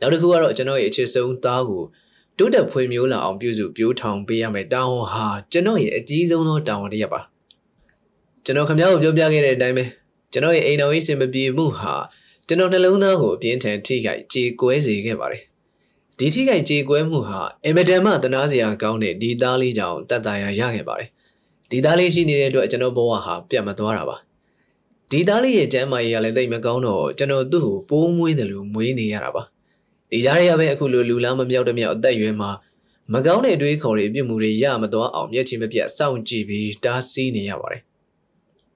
[0.00, 1.84] နောက်တစ်ခုကတော့ကျွန်တော်ရဲ့အခြေဆုံးသားကို
[2.38, 7.20] တိုးတက်ဖွံ့ဖြိုးလာအောင်ပြုစုပြိုးထောင်ပေးရမယ်တာဝန်ဟာကျွန်တော်ရဲ့အကြီးဆုံးသောတာဝန်တစ်ရပ်ပါ
[8.44, 9.84] ကျွန်တော်ခင်ဗျားကိုပြောပြခဲ့တဲ့အတိုင်းပဲ
[10.32, 11.94] ကျွန်တော်ရဲ့အိမ်တော်ရေးစင်မပြေမှုဟာ
[12.46, 15.42] ကျွန်တော်နှလုံးသားကိုအပြင်းထန်ထိခိုက်ကြေကွဲစေခဲ့ပါတယ်
[16.20, 21.10] ဒီထိခိုက်ကြေကွဲမှုဟာအင်မတန်မှသနာစရာကောင်းတဲ့ဒီသားလေးကြောင့်တတ်တာရရခဲ့ပါတယ်
[21.70, 24.16] ဒီသားလေးရှိနေတဲ့အတွက်ကျွန်တော်ဘဝဟာပြတ်မသွားတာပါ
[25.10, 29.42] ဒီသားလေးရဲ့ကျမ်းမာရေးကလည်းတိတ်မကောင်းတော့ကျွန်တော်သူ့ကိုပိုးမွေးတယ်လို့မွေးနေရတာပါ
[30.10, 32.50] ဒီကြားရပဲအခုလိုလူလားမမြောက်တဲ့မြောက်အသက်ရွယ်မှာ
[33.14, 37.82] မကောင်းတဲ့အတွေးခေါ်တွေပြစ်မှုတွေရမသွားအောင်မျက်ခြေမပြတ်စောင့်ကြည့်ပြီးတားဆီးနေရပါတယ်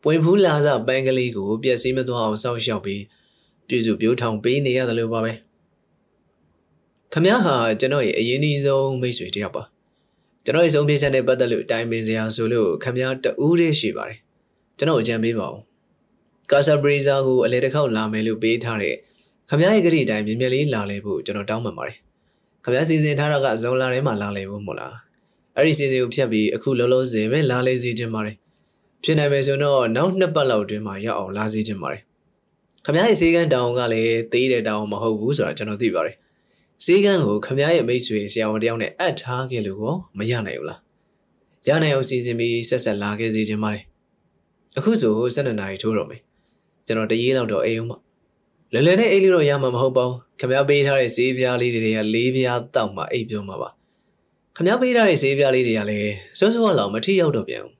[0.02, 3.02] ပွင့်ဖူးလာစပန်းကလေးကိုပြက်စီးမသွားအောင်စောင့်ရှောက်ပြီး
[3.68, 5.32] ပြည့်စုံပြိုးထောင်ပေးနေရတယ်လို့ပါပဲ
[7.14, 9.62] ခမဟာကျွန်တော်ရဲ့အရင်အဆုံးမိတ်ဆွေတယောက်ပါ
[10.44, 14.18] ကျွန်တော်ရဲ့ဆုံးဖြတ်ချက်နဲ့ပတ်သက်လို့တိုင်ပင်စရာဆိုလို့ခမရတူးလေးရှိပါတယ်
[14.78, 15.58] ကျွန်တော်အကြံပေးပါဦး
[16.50, 18.96] ကာဆာဘရီဇာကိုအလဲတစ်ခေါက်လာမယ်လို့ပေးထားတဲ့
[19.48, 21.98] ခမရရဲ့ကြိအတိုင်းမြင်မြင်လေးလာလေဖို့ကျွန်တော်တောင်းပန်ပါတယ်
[22.64, 24.94] ခမရစီစဉ်ထားတာကဇုံလာထဲမှာလာလေဖို့မဟုတ်လား
[25.56, 28.36] အဲ့ဒီစီစဉ်ကိုဖြတ်ပြီးအခုလောလောဆယ်ပဲလာလေစီခြင်းပါတယ်
[29.04, 32.02] ဖြစ်နိုင်မယ်ဆိုတော့နောက်နှစ်ပတ်လောက်တွင်းမှာရောက်အောင်လာစီခြင်းပါတယ်
[32.84, 36.16] ခမရရဲ့စေကန်းတောင်ကလည်းသေးတဲ့တောင်မဟုတ်ဘူးဆိုတာကျွန်တော်သိပါတယ်
[36.84, 40.80] ဈေးကန်းကိုခမရဲ့မိတ်ဆွေဆရာဝန်တယောက်နဲ့အပ်ထားခဲ့လို့ကောမရနိုင်ဘူးလား
[41.68, 43.84] ရနိုင်အောင်စီစဉ်ပြီးဆက်ဆက်လာခဲ့စီခြင်းပါတယ်
[44.78, 46.20] အခုဆို12နာရီထိုးတော့မယ်
[46.86, 47.92] ကျွန်တော်တရေးလောက်တော့အိမ်အောင်မ
[48.74, 53.68] လဲလဲနဲ့အိတ်လေးတော့ရမှာမဟုတ်ပါဘူးခမပေးထားတဲ့ဈေးပြားလေးတွေက၄ပြားတောက်မှအိတ်ပြောမှာပါ
[54.56, 57.74] ခမပေးထားတဲ့ဈေးပြားလေးတွေကလည်းစွန်းစွန်းလောက်မထိရောက်တော့ပြန်ဘူး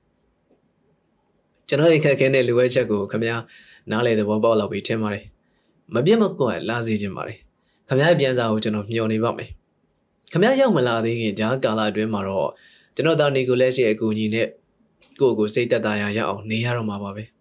[1.69, 3.25] ကျွန်တော်ရဲ့ခက်ခဲတဲ့လူဝဲချက်ကိုခမ
[3.91, 5.25] နားလေသဘောပေါက်လောက်ပြီးထင်ပါတယ်
[5.95, 7.39] မပြတ်မကွက်လာစီခြင်းပါတယ်
[7.93, 9.51] ခမ ्या ရဲ့ပြန်စာကိုကျွန်တော်မျှော်နေပါမယ်
[10.33, 12.51] ခမ ्या ရောက်မလာသေးခင်ဂျားကာလာအတွင်းမှာတော့
[12.95, 14.49] ကျွန်တော်သားနီကိုလက်ရှိအကူအညီနဲ့
[15.21, 17.25] ကိုယ့်ကိုစိတ်သက်သာရရအောင်နေရတော့မှာပါပဲ။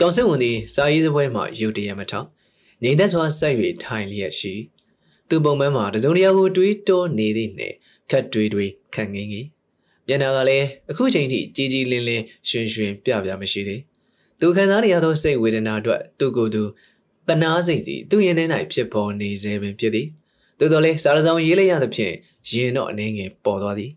[0.00, 2.26] ကောင်စစ်ဝန်သည်စာရေးစပွဲမှရုတ်တရက်မထောင်
[2.82, 4.54] ငြိမ်သက်စွာဆက်၍ထိုင်လျက်ရှိ
[5.28, 7.76] သူပုံမှန်မှာတစုံတရာကိုတွေးတောနေသည့်နှင့်
[8.10, 9.46] ခတ်တွေးတွေးခန့်ငင်းကြီး
[10.06, 13.80] မျက်နှာကလည်းအခုချိန်ထိကြီးကြီးလင်းလင်းရွှင်ရွှင်ပြပြမရှိသေး
[14.40, 16.62] သူခံစားနေရသောစိတ်ဝေဒနာအတွက်သူကိုယ်သူ
[17.28, 20.08] တနာစိတ်သည်သူရင်ထဲ၌ဖြစ်ပေါ်နေစေပင်ဖြစ်သည်
[20.58, 22.14] သို့တော်လည်းစားရဆောင်ရေးလိုက်ရသဖြင့်
[22.50, 23.92] ရင်တော့အနေငယ်ပေါ်သွားသည်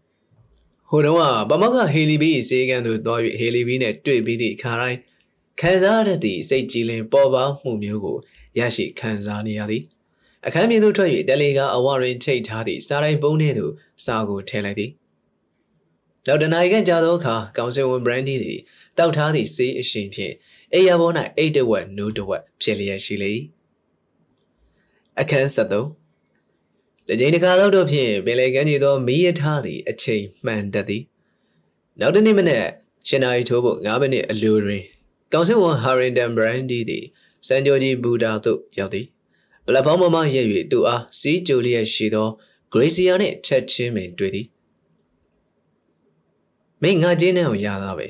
[0.90, 5.00] ဟိုတုန်းကပမကဟေလီဘီစေကန်သူသွား၍ဟေလီဘီနဲ့တွေ့ပြီးသည့်အခါတိုင်း
[5.60, 8.18] ခံစားရသည့်စိတ်ကြည်လင်ပေါ်ပါမှုမျိုးကို
[8.58, 9.84] ရရှိခံစားနေရသည်
[10.46, 13.74] အခန်းပြင်သို့ထွက်၍တယ်လီကအဝရင်ထိတ်ထားသည့်စားတိုင်းပုံးထဲသို့
[14.06, 14.92] စာကိုထည့်လိုက်သည်
[16.28, 18.60] နောက်တနာရီခန့်ကြာသောအခါကောင်ဆယ်ဝန်ဘရန်ဒီသည်
[18.98, 20.34] တောက်ထားသည့်ဆေးအရှင်ဖြင့်
[20.74, 23.34] အိယာဘော၌အိတ်တဝက်နူးတဝက်ဖြစ်လျက်ရှိလေ
[25.20, 31.04] အခန်း73တကြိမ်တခါတော့တော့ဖြင့်ပင်လေကမ်းကြီးသောမီးရထားသည့်အချိန်မှန်တတ်သည်
[32.00, 32.66] နောက်တနေ့မနက်
[33.08, 34.84] ရှင်နာရီထိုးဖို့9မိနစ်အလိုတွင်
[35.34, 37.06] ကောင်စစ်ဝန်ဟာရင်တန်ဘရန်ဒီသည်
[37.48, 39.06] စန်ဂျိုဂျီဘူဒါသို့ရောက်သည်
[39.66, 42.30] ပလက်ဖောင်းပေါ်မှရက်၍သူအားစီးကြိုလျက်ရှိသော
[42.72, 44.48] ဂရေစီယာနှင့်ချက်ချင်းပင်တွေ့သည်
[46.82, 48.08] မင်းငါချင်းနဲ့ကိုရတာပဲ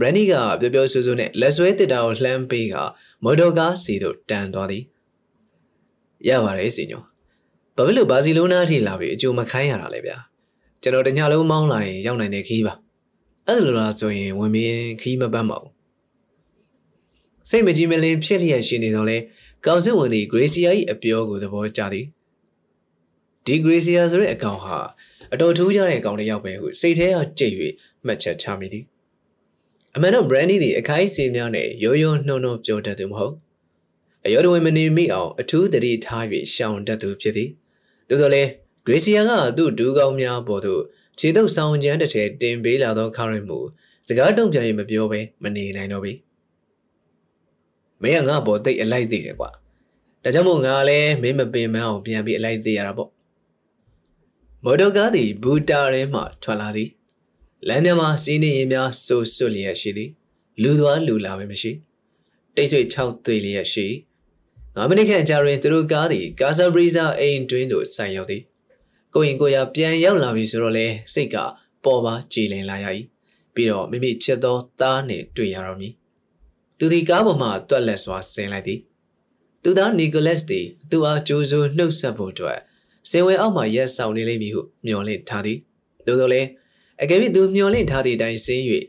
[0.00, 2.74] ဘရန်ဒီကပျော်ပျော်ဆူဆူနဲ့လက်ဆွဲတစ်တာကိုလှမ်းပေးက
[3.24, 4.84] မော်တော်ကားစီသို့တန်သွားသည်
[6.28, 7.02] ရပါတယ်စီညို
[7.76, 10.16] ဘာဖြစ်လို့ဘာစီလိုနာထိလာပြီးအကျိုးမခိုင်းရတာလဲဗျာ
[10.82, 12.74] ကျွန်တော်တညလုံးမောင်းလာရင်ရောက်နိုင်တဲ့ခီးပါ
[13.46, 15.68] အဲ့လိုလားဆိုရင်ဝင်မင်းခီးမပတ်မအောင်
[17.50, 19.16] စိတ်မကြည်မလင်ဖြစ်လျက်ရှိနေတော့လဲ
[19.66, 22.06] ကောင်စစ်ဝင်သည်ဂရေစီယာ၏အပြောကိုသဘောကျသည်
[23.46, 24.78] ဒီဂရေစီယာဆိုတဲ့အကောင်ဟာ
[25.32, 27.54] အတော်ထူးခြားတဲ့အကောင်တစ်ယောက်ပဲဟုစိတ်ထဲကကြိတ်၍
[28.06, 28.84] မှတ်ချက်ချမိသည်
[29.96, 33.34] အမှန်တော့ Brandy သည်အခိုင်စီများနဲ့ရိုးရိုးနှုံနှုံပြောတတ်သူမဟုတ်
[34.24, 36.24] အယောတဝင်မနေမိအောင်အထူးတတိထား၍
[36.54, 37.50] ရှောင်တတ်သူဖြစ်သည်
[38.08, 38.48] သို့သော်လည်း
[38.86, 40.82] Gracia ကသူ့ဒူးကောင်းများပေါ်သို့
[41.18, 43.58] ခြေတုပ်ဆောင်ကျန်းတစ်ထည်တင်ပေးလာသောခါရင်မူ
[44.08, 46.12] စကားတုံ့ပြန်ရင်မပြောဘဲမနေနိုင်တော့ပြီ
[48.02, 49.50] မင်းကငါ့ဘောတိတ်အလိုက်သိတယ်ကွာ
[50.22, 53.10] ဒါကြောင့်မို့ငါလည်းမင်းမပင်မအောင်ပြန်ပြီးအလိုက်သိရတာပေါ့
[54.64, 56.88] မော်တော်ကားသည်ဘူတာထဲမှထွက်လာသည်
[57.68, 60.10] လမ်းမြမှာစီးနေရင်များစိုးစွတ်လျက်ရှိသည်
[60.62, 61.72] လူသွားလူလာပဲမရှိ
[62.54, 63.86] တိတ်ဆွေ6သွေးလျက်ရှိ
[64.76, 68.42] ငါမိနစ်ခန့်ကြာတွင်သူတို့ကားသည်ကာဆာဘရီဇာအိမ်တွင်းသို့ဆိုင်ရောက်သည်
[69.14, 71.36] ကိုရင်ကိုရပြန်ရောက်လာပြီဆိုတော့လေစိတ်က
[71.84, 72.86] ပေါ်ပါကြည်လင်လာရ၏
[73.54, 75.92] ပြီးတော့မိမိချစ်သောသားနှင့်တွေ့ရတော့မည်
[76.78, 78.80] သူသည်ကားပေါ်မှတွက်လက်စွာဆင်းလိုက်သည်
[79.62, 82.58] သူသားနီကိုလက်စ်သည်သူအားကြိုးစိုးနှုတ်ဆက်ဖို့အတွက်
[83.10, 85.58] စင်ဝဲအောက်မှရက်ဆောင်နေလိမ့်မည်ဟုမျှော်လင့်ထားသည်
[86.06, 86.48] သို့သောလည်း
[87.02, 88.64] အကယ်၍သူမျှော်လင့်ထားသည့်အတိုင်းဆင်း၍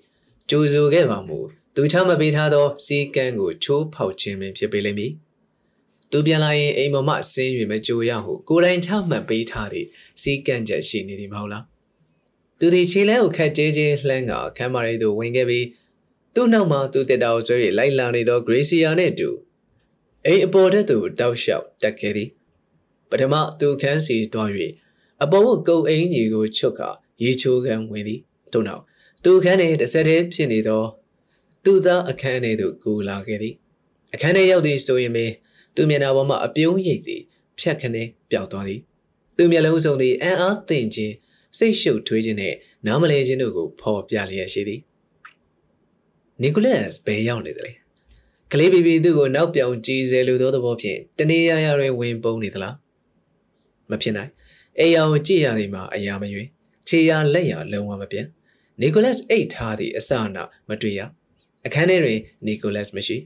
[0.50, 1.40] ကြိုးစိုးခဲ့ပါမူ
[1.76, 5.12] သူချမပေးထားသောစီကံကိုချိုးဖောက်ခြင်းပင်ဖြစ်ပေလိမ့်မည်
[6.12, 9.88] သူပြန်လာရင်အိမ်ပေါ်မှဆင်း၍မကြိုရဟုကိုယ်တိုင်ချမှတ်ပေးထားသည့်
[10.22, 11.64] စီကံချက်ရှိနေသည်မဟုတ်လား
[12.60, 15.68] သူသည်ခြေလဲကိုခက်ကြဲကြဲလှမ်းကခမ်းမာရီသို့ဝင်ခဲ့ပြီး
[16.36, 19.30] သူ့နောက်မှာသူတက်တာကိုဆွဲ၍လိုက်လာနေသောဂရေစီယာနှင့်အတူ
[20.26, 22.30] အိမ်အပေါ်တက်သူတောက်လျှောက်တက်ခဲ့သည်
[23.10, 24.50] ပထမသူခန်းစီတွား၍
[25.24, 26.82] အပေါ်ကကုတ်အင်းကြီးကိုချုပ်က
[27.24, 28.20] ရေချိုးခံဝင်သည်
[28.52, 28.82] ထို့နောက်
[29.24, 30.84] သူခန်းထဲတစ်ဆက်တည်းဖြစ်နေသော
[31.66, 33.56] သူသားအခန်းထဲသို့ကူလာခဲ့သည်
[34.14, 35.32] အခန်းထဲရောက်သည်ဆိုရင်ပင်
[35.76, 37.22] သူမျက်နှာပေါ်မှအပြုံးရိပ်သည်
[37.60, 38.80] ဖြတ်ခနဲပျောက်သွားသည်
[39.38, 41.14] သူမျက်လုံးစုံသည်အံ့အားသင့်ခြင်း
[41.58, 42.56] စိတ်ရှုပ်ထွေးခြင်းနှင့်
[42.86, 44.82] နားမလဲခြင်းတို့ကိုဖော်ပြလျက်ရှိသည်
[46.42, 47.72] နီကိုလက်စ်ဘယ်ရောက်နေသလဲ
[48.52, 52.76] ကလေးဘီဘီသူ့ကိုနောက်ပြောင်ကြည်စဲလိုသောသဘောဖြင့်တနေရရတွင်ဝင်ပုံနေသလား
[53.90, 54.32] မဖြစ်နိုင်
[54.80, 56.44] အေယာကိုကြည့်ရသည်မှာအရာမရွေ
[56.92, 58.26] ခြေရလက်ရလုံးဝမပြတ်
[58.82, 60.38] နီကိုလက်စ်အိတ်ထားသည့်အစအန
[60.70, 61.02] မတွေ့ရ
[61.66, 63.18] အခန်းထဲတွင်နီကိုလက်စ်မရှိ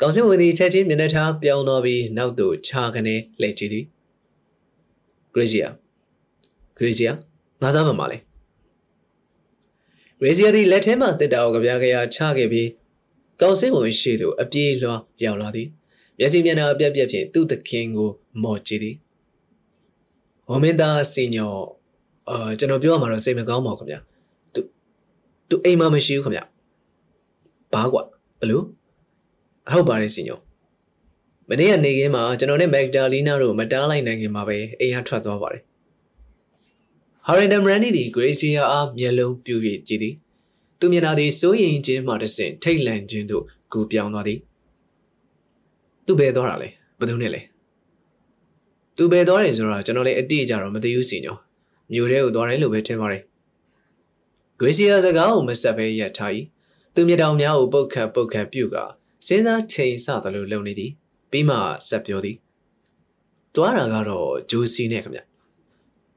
[0.00, 3.84] ကောင်စစ်ဝင်သည်ချက်ချင်းမျက်နှာထားပြောင်းသွားပြီးနောက်သို့ခြာခနဲလှည့်ကြည့်သည်
[5.32, 5.68] ဂရေဇီယာ
[6.76, 7.12] ဂရေဇီယာ
[7.62, 8.18] ငါသားမမလဲ
[10.20, 12.68] ဂရေဇီယာသည်လက်ထဲမှတစ်တာကိုကြပြားကြရာချခဲ့ပြီး
[13.40, 15.68] ကောင်စစ်ဝင်ရှိသို့အပြေးလွှားရောက်လာသည်
[16.18, 18.10] မျက်စိမျက်နှာအပြက်ပြက်ဖြင့်သူ့သခင်ကို
[18.42, 18.96] မော်ကြည့်သည်
[20.46, 21.75] ဟောမင်းသားစင်ညော
[22.30, 24.00] အာကျွန်တော်ပြောရမှာတော့စိတ်မကောင်းပါဘူးခင်ဗျာ
[24.54, 24.60] သူ
[25.48, 26.44] သူအိမ်မှာမရှိဘူးခင်ဗျာ
[27.72, 28.02] ဘာကွာ
[28.40, 28.64] ဘလို့
[29.72, 30.38] ဟုတ်ပါတယ်စင်ညော
[31.48, 35.62] မနေ့ကနေခင်းမှာကျွန်တော်နဲ့မက်ဒါလီနာတို့မတားလိုက်နိုင်ခင်မှာပဲအိမ်ကထွက်သွားပါတယ်
[37.26, 39.56] ဟာရင်ဒမ်ရန်နီသည်ဂရေစီယာအားမျက်လုံးပြူ၍
[39.88, 40.14] ကြည့်သည်
[40.80, 44.38] သူမျက်နှာသည်စိုးရိမ်ခြင်းမှတစ်ဆင့်ထိတ်လန့်ခြင်းသို့ကူပြောင်းသွားသည်
[46.06, 47.40] သူဘယ်သွားတာလဲဘယ်သူနဲ့လဲ
[48.96, 51.36] သူဘယ်သွားတယ်ဆိုတော့ကျွန်တော်လည်းအတိအကျတော့မသိဘူးစီညော
[51.92, 53.22] မြို့ထဲကိုသွားတယ်လို့ပဲထင်ပါတယ်
[54.58, 56.32] ဂရေစီယာစကားကိုမဆက်ဘဲရပ်ထား၏
[56.94, 58.76] သူမျက်တောင်များကိုပုတ်ခတ်ပုတ်ခတ်ပြုတ်က
[59.26, 60.92] စဉ်းစားချိန်ဆသလိုလုပ်နေသည်
[61.30, 61.56] ပြီးမှ
[61.88, 62.36] ဆက်ပြောသည်
[63.54, 65.20] သွားတာကတော့ဂျိုစီနဲ့ခင်ဗျ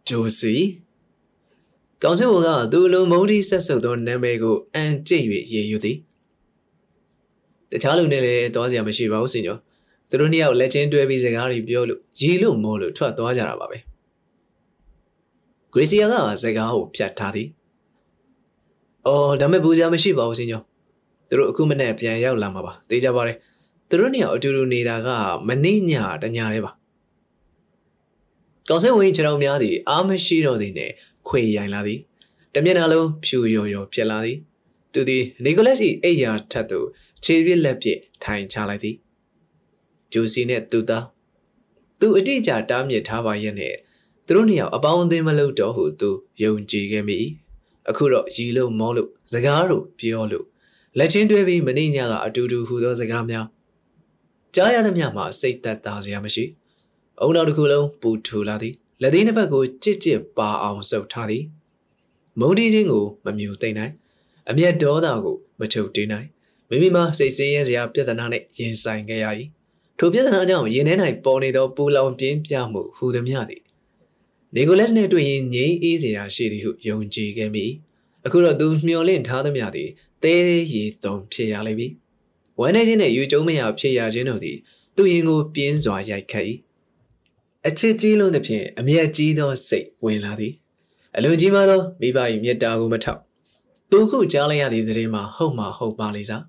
[0.07, 0.55] ဂျိုစီ
[2.03, 5.97] ကောင်စစ်ဝန်ကသူ့လိုမုန်းတီဆက်ဆုပ်သောနာမည်ကိုအန်ကျိတ်၍ရေယူသည်
[7.71, 9.59] တခြားလူနဲ့လည်းသွားစရာမရှိပါဘူးစင်ကျော်
[10.09, 13.77] သူတို့နှစ်ယောက်လက်ချင်းတွဲပြီးစကားတွေပြောလို့ရီလို့မောလို့ထွက်သွားကြတာပါပဲ
[15.73, 17.47] ဂရေစီယာကစကားကိုဖြတ်ထားသည်
[19.07, 20.63] အော်ဒါမဲ့ဘူးစရာမရှိပါဘူးစင်ကျော်
[21.29, 23.37] သူတို့အခုမနေ့ပြန်ရောက်လာမှာပါသိကြပါတယ်
[23.89, 25.07] သူတို့နှစ်ယောက်အတူတူနေတာက
[25.47, 25.91] မနေ့ည
[26.23, 26.71] တညတည်းပါ
[28.69, 30.93] ကောင်စင်ဝင်ခြေတော်များသည်အားမရှိတော့သည်နှင့်
[31.27, 31.99] ခွေရိုင်လာသည်
[32.53, 34.37] တမျက်နှာလုံးဖြူရော်ရော်ဖြစ်လာသည်
[34.93, 36.87] သူသည်နီကိုလက်၏အိယာထက်သို့
[37.23, 37.87] ခြေပြက်လက်ပြ
[38.23, 38.95] ထိုင်ချလိုက်သည်
[40.13, 41.05] ဂျိုစီနှင့်သူသား
[41.99, 43.75] သူအတိအကျတားမြစ်ထားပါရဲ့နဲ့
[44.29, 46.09] သူတို့နှစ်ယောက်အပေါင်းအသင်းမလုပ်တော့ဟုသူ
[46.43, 47.17] ယုံကြည်ခဲ့မိ
[47.89, 50.45] အခုတော့ရီလို့မောလို့စကားတို့ပြောလို့
[50.97, 53.45] လက်ချင်းတွဲပြီးမနေ့ညကအတူတူဟူသောစကားများ
[54.55, 56.45] ကြားရသမျှမှာစိတ်သက်သာစရာမရှိ
[57.21, 61.43] အုံနောက်တစ်ခုလုံးပူထူလာသည်လက်သေးနှစ်ဖက်ကိုကြစ်ကြစ်ပါအောင်စုပ်ထားသည်
[62.39, 63.93] မုံတီးခြင်းကိုမမြူသိမ့်နိုင်
[64.49, 66.27] အမျက်ဒေါသကိုမချုပ်တင်းနိုင်
[66.69, 69.25] မိမိမှာစိတ်ဆင်းရဲစရာပြဿနာနဲ့ရင်ဆိုင်ခဲ့ရ၏
[69.99, 73.61] ထိုပြဿနာကြောင့်ရင်ထဲ၌ပေါ်နေသောပူလောင်ပြင်းပြမှုဟူသည်များသည်
[74.55, 77.65] နီကိုလက်နှင့်တွေ့ရင်ငြိမ်းအေးစရာရှိသည်ဟုယုံကြည်ခဲ့မိ
[78.25, 79.89] အခုတော့သူမျှော်လင့်ထားသည်များသည်
[80.23, 80.35] တဲ
[80.71, 81.91] ရီသုံးဖြစ်ရလိမ့်မည်
[82.59, 84.57] ဝမ်းနေခြင်းနဲ့ယူကျုံမရဖြစ်ရခြင်းတို့သည်
[84.95, 86.45] သူရင်ကိုပြင်းစွာရိုက်ခတ်၏
[87.67, 90.53] အချစ်ကြီးလုံးသဖြင့်အမျက်ကြီးသောစိတ်ဝင်လာသည်
[91.15, 93.21] အလွန်ကြီးမားသောမိဘ၏မေတ္တာကိုမထောက်
[93.91, 96.43] သူခုကြားလိုက်ရသည့်သတင်းမှာဟုတ်မှဟုတ်ပါလိမ့်စား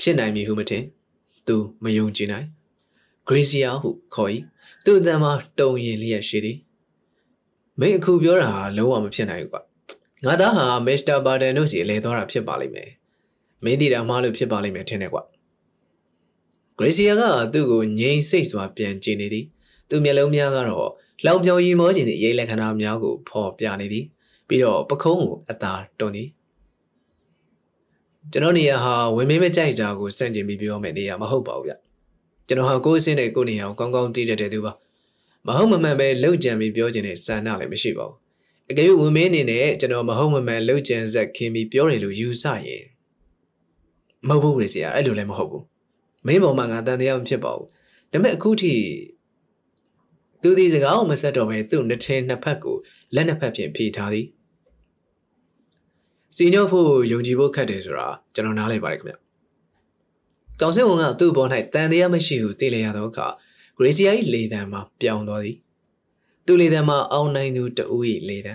[0.00, 0.84] ဖြစ်နိုင်မည်ဟုမထင်
[1.48, 2.46] သူမယုံကြည်နိုင်
[3.26, 4.30] ဂရေစီယာဟုခေါ်၏
[4.86, 6.58] သူ့အတန်မှာတုံရင်လျက်ရှိသည်
[7.80, 9.62] မင်းအခုပြောတာဟာလုံးဝမဖြစ်နိုင်ဘူးကွာ
[10.24, 12.90] ငါသားဟာမစ္စတာဘာဒန်တို့စီလဲသွားတာဖြစ်ပါလိမ့်မယ်
[13.64, 15.22] မင်းတီတာမှားလို့ဖြစ်ပါလိမ့်မယ်ထင်တယ်ကွာ
[16.78, 17.22] ဂရေစီယာက
[17.52, 19.44] သူ့ကိုငြိမ်စိတ်စွာပြန်ကြည့်နေသည်
[19.88, 20.90] သူမျက်လုံးများကတော့
[21.26, 24.04] လောင်ပြောင်ရီမောခြင်းသည့်ရိတ်လက္ခဏာများကိုဖော်ပြနေသည်
[24.48, 26.28] ပြီးတော့ပခုံးကိုအသာတွန်းသည်
[28.32, 31.85] ကျွန်တော်နေရာဟာဝင်မင်းမကြိုက်တာကိုစန့်ကျင်ပြီးပြောမယ်နေရာမဟုတ်ပါဘူးဗျ
[32.46, 34.72] ကျွန်တော်ဟာကိုယ်အစင်းနဲ့ကိုယ်နေရာကိုကောင်းကောင်းသိတတ်တဲ့သူပါ
[35.46, 38.16] မဟုတ်မမှန်ပဲလှုပ်ကြံပြီးပြောခြင်းနဲ့စံနာလည်းမရှိပါဘူး
[38.70, 42.84] အကယ်၍ဝင်မင်းအနေနဲ့ကျွန်တော်မဟုတ်မမှန်လှုပ်ကြံဆက်ခင်ပြီးပြောတယ်လို့ယူဆရင်
[44.28, 45.64] မဟုတ်ဘူးလေဆရာအဲ့လိုလည်းမဟုတ်ဘူး
[46.26, 47.66] မင်းပေါ်မှာငါတန်တရားမဖြစ်ပါဘူး
[48.12, 48.74] ဒါပေမဲ့အခုထိ
[50.42, 52.76] သူဒီစကားကိုမဆက်တော့ပဲသူ့နှစ်ထင်းနှစ်ဖက်ကို
[53.14, 54.26] လက်နှစ်ဖက်ဖြင့်ဖြေထားသည်
[56.36, 59.16] စီညော့ဖို့ယုံကြည်ဖို့ခက်တယ်ဆိုတာကျွန်တော်နားလည်ပါတယ်ခင်ဗျ။
[60.60, 63.26] ကောင်စစ်ဝန်ကသူ့ဘော၌တန်တရားမရှိဟုသိလျက်သောအခါ
[63.76, 65.56] ဂရေစီယာ၏လေတံမှာပြောင်းသွားသည်။
[66.46, 68.54] သူ့လေတံမှာအောင်နိုင်သူတဦး၏လေတံ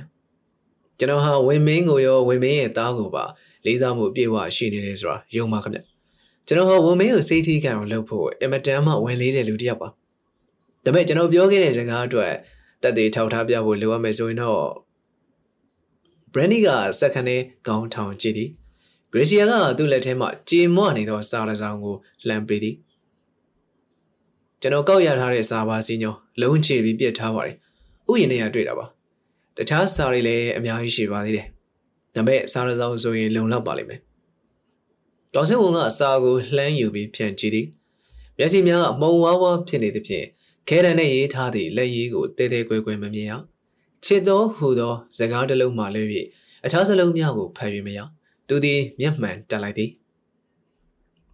[0.98, 3.26] ကျွန်တော်ဟာဝင်းမင်းကိုရောဝင်းမင်းရဲ့သားကိုပါ
[3.66, 5.80] လေးစားမှုအပြည့်အဝရှိနေတယ်ဆိုတာယုံပါခင်ဗျ။
[6.48, 9.90] ကျွန်တော်ဟာဝင်းမင်းကိုစိတ်ထိခံအောင်လုပ်ဖို့အင်မတန်မှဝင်လေးတဲ့လူတစ်ယောက်ပါ။
[10.86, 12.34] ဒါပေမဲ့ကျွန်တော်ပြောခဲ့တဲ့စကားအတွက်
[12.84, 14.64] တက်သေးထောက်ထားပြဖို့လိုအပ်မယ်ဆိုရင်တော့
[16.34, 16.68] Brandy က
[17.00, 18.52] စက္ကန့်နဲ့ခေါင်းထောင်ကြည့်သည်။
[19.14, 21.96] Gracia ကသူ့လက်ထဲမှကြေမွနေသောစာတစ်စောင်ကို
[22.28, 22.76] လှမ်းပေးသည်။
[24.62, 27.56] ကျွန်တော်ကောက်ရထားတဲ့စာပါစီညောလုံးချပြီးပြစ်ထားပါတယ်။
[28.10, 28.86] ဥယျာဉ်ထဲကတွေ့တာပါ။
[29.58, 31.48] တခြားစာတွေလည်းအများကြီးရှိပါသေးတယ်။
[32.16, 34.00] ဒါပေမဲ့စာတစ်စောင်ဆိုရင်လုံလောက်ပါလိမ့်မယ်။
[35.34, 37.68] တောင်စင်ဝန်ကအစာကိုလှမ်းယူပြီးပြန်ကြည့်သည်။
[38.38, 40.26] မျက်စိများအမုံဝါးဝါဖြစ်နေသဖြင့်
[40.70, 43.46] ခဲတံနဲ့ရေးထားသည့်လက်ရည်ကိုတဲတဲကွဲကွဲမမြင်အောင်
[44.06, 46.10] ချစ်သောဟူသောစကားတစ်လုံးမှလည်း၍
[46.66, 48.00] အခြားစလုံးများကိုဖတ်၍မရ
[48.54, 49.92] သူသည်မျက်မှန်တက်လိုက်သည်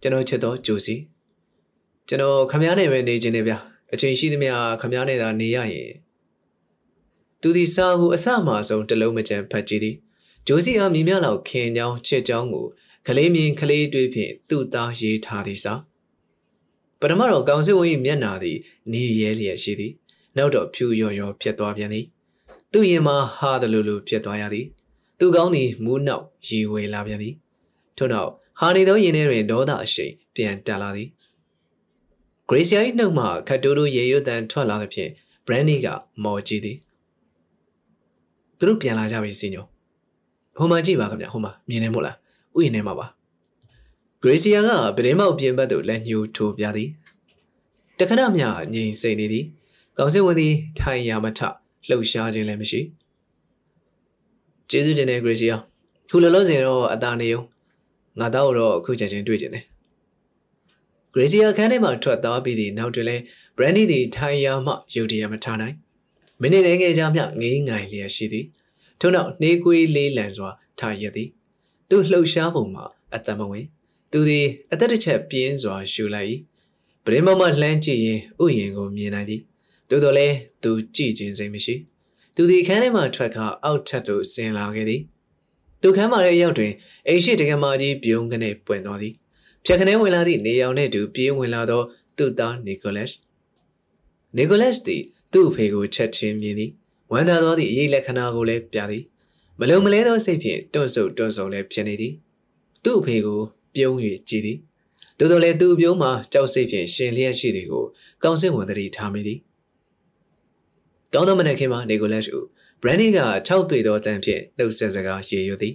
[0.00, 0.94] ကျွန်တော်ချစ်သောဂျိုစီ
[2.08, 3.54] ကျွန်တော်ခမားနဲ့ပဲနေခြင်းနဲ့ဗျ
[3.92, 5.90] အချိန်ရှိသမျှခမားနဲ့သာနေရရင်
[7.40, 9.96] သူသည်စာကိုအစမှအဆုံးတစ်လုံးမကြမ်းဖတ်ကြည့်သည်
[10.46, 12.66] ဂျိုစီအားမြင်မြလောက်ခင်ချောင်းချစ်ချောင်းကို
[13.06, 15.74] ကလေးမြင်ကလေးတွေးဖြင့်သူ့သားရေးထားသည်စာ
[17.00, 18.58] ပထမတော့ကောင်စစ်ဝန်၏မျက်နာသည်
[18.92, 19.92] နီးရဲလျက်ရှိသည်
[20.36, 22.06] နောက်တော့ဖြူရော်ရော်ဖြစ်သွားပြန်သည်
[22.72, 24.66] သူ့ရင်မှာဟာတယ်လို့လို့ဖြစ်သွားရသည်
[25.18, 27.34] သူကောင်းသည်မူးနောက်ရီဝေလာပြန်သည်
[27.96, 31.08] ထို့နောက်ဟာနေသောရင်ထဲတွင်ဒေါသအရှိန်ပြန်တက်လာသည်
[32.48, 35.10] ဂရေစီယာ၏နှုတ်မှခတ်တိုးတိုးရေရွတ်တန်ထွက်လာသဖြင့်
[35.46, 35.86] ဘရန်နီက
[36.24, 36.76] မော်ကြည့်သည်
[38.58, 39.64] သူတို့ပြန်လာကြပြီစီညို
[40.58, 42.16] ဟိုမှာကြည့်ပါခင်ဗျဟိုမှာမြင်နေမို့လား
[42.56, 43.06] ဥယျာဉ်ထဲမှာပါ
[44.22, 46.88] ဂရေစီယာကပဒင်းမောက်ပြင်ဘက်သို့လက်ညှိုးထိုးပြသည်
[47.98, 49.44] တခဏမျှငြိမ်စိတ်နေသည်
[49.98, 51.40] ကောင်စစ်ဝန်သည်ထိုင်ရမထ
[51.88, 52.80] လှုပ်ရှားခြင်းလည်းမရှိ
[54.70, 55.54] ကျေးဇူးတင်တဲ့ Gracia
[56.08, 57.40] ခုလောလောဆယ်တော့အသာနေုံ
[58.18, 59.64] ငါတော့တော့အခုချက်ချင်းတွေ့ကျင်တယ်
[61.14, 63.16] Gracia ခန်းထဲမှာထွက်သွားပြီးသည့်နောက်တွင်လဲ
[63.56, 65.76] Brandy သည်ထိုင်ရာမှရုတ်တရက်မထားနိုင်
[66.40, 68.46] မိနစ်လေးငယ်ကြာမျှငေးငိုင်လျက်ရှိသည်
[69.00, 71.28] ထို့နောက်နှေးကွေးလေးလံစွာထားရသည်
[71.88, 73.66] သူလှုပ်ရှားပုံမှာအတမဝင်
[74.12, 76.28] သူသည်အသက်တစ်ချက်ပြင်းစွာရှူလိုက်၏
[77.04, 79.42] ပရင်မမလှမ်းကြည့်ရင်ဥယျင်ကိုမြင်နိုင်သည်
[79.88, 81.74] သို့တော်လည်းသူကြည့်ခြင်းစိတ်မရှိ
[82.40, 85.02] သူဒီခန်းထဲမှထွက်ခါအောက်ထပ်သို့ဆင်းလာခဲ့သည်
[85.82, 86.72] သူခန်းမှာရဲ့ရောက်တွင်
[87.06, 89.14] အိမ်ရှိတကမာကြီးပြုံးကနေပွင့်သွားသည်
[89.64, 91.82] ဖြတ်ခနဲဝင်လာသည့်နေရောင်နှင့်တူပြေးဝင်လာသော
[92.18, 93.16] သူ့သားနီကိုလက်စ်
[94.36, 96.70] နီကိုလက်စ်သည်သူ့အဖေကိုချက်ချင်းမြင်သည်
[97.12, 99.04] ဝမ်းသာသောသည့်အရေးလက္ခဏာကိုလည်းပြသည်
[99.58, 102.14] မလုံမလဲသောစိတ်ဖြင့်တွန့်ဆုတ်တွန့်ဆုံလည်းဖြစ်နေသည်
[102.84, 103.40] သူ့အဖေကို
[103.74, 103.96] ပြုံး၍
[104.28, 104.58] ကြည်သည်
[105.18, 107.84] သို့တော်လည်းသူ့ပြုံးမှာကြောက်စိတ်ဖြင့်ရှင်လျက်ရှိသည်ကို
[108.22, 109.40] ကောင်းစင်ဝန်တည်းထားမိသည်
[111.14, 112.44] ကောင်းသောမနက်ခင်းမှာနီကိုလက်စ်ကို
[112.82, 115.74] ဘရန်နီက6တွေ့သောအတန်ဖြင့်နှုတ်ဆက်စကားရေရွသည်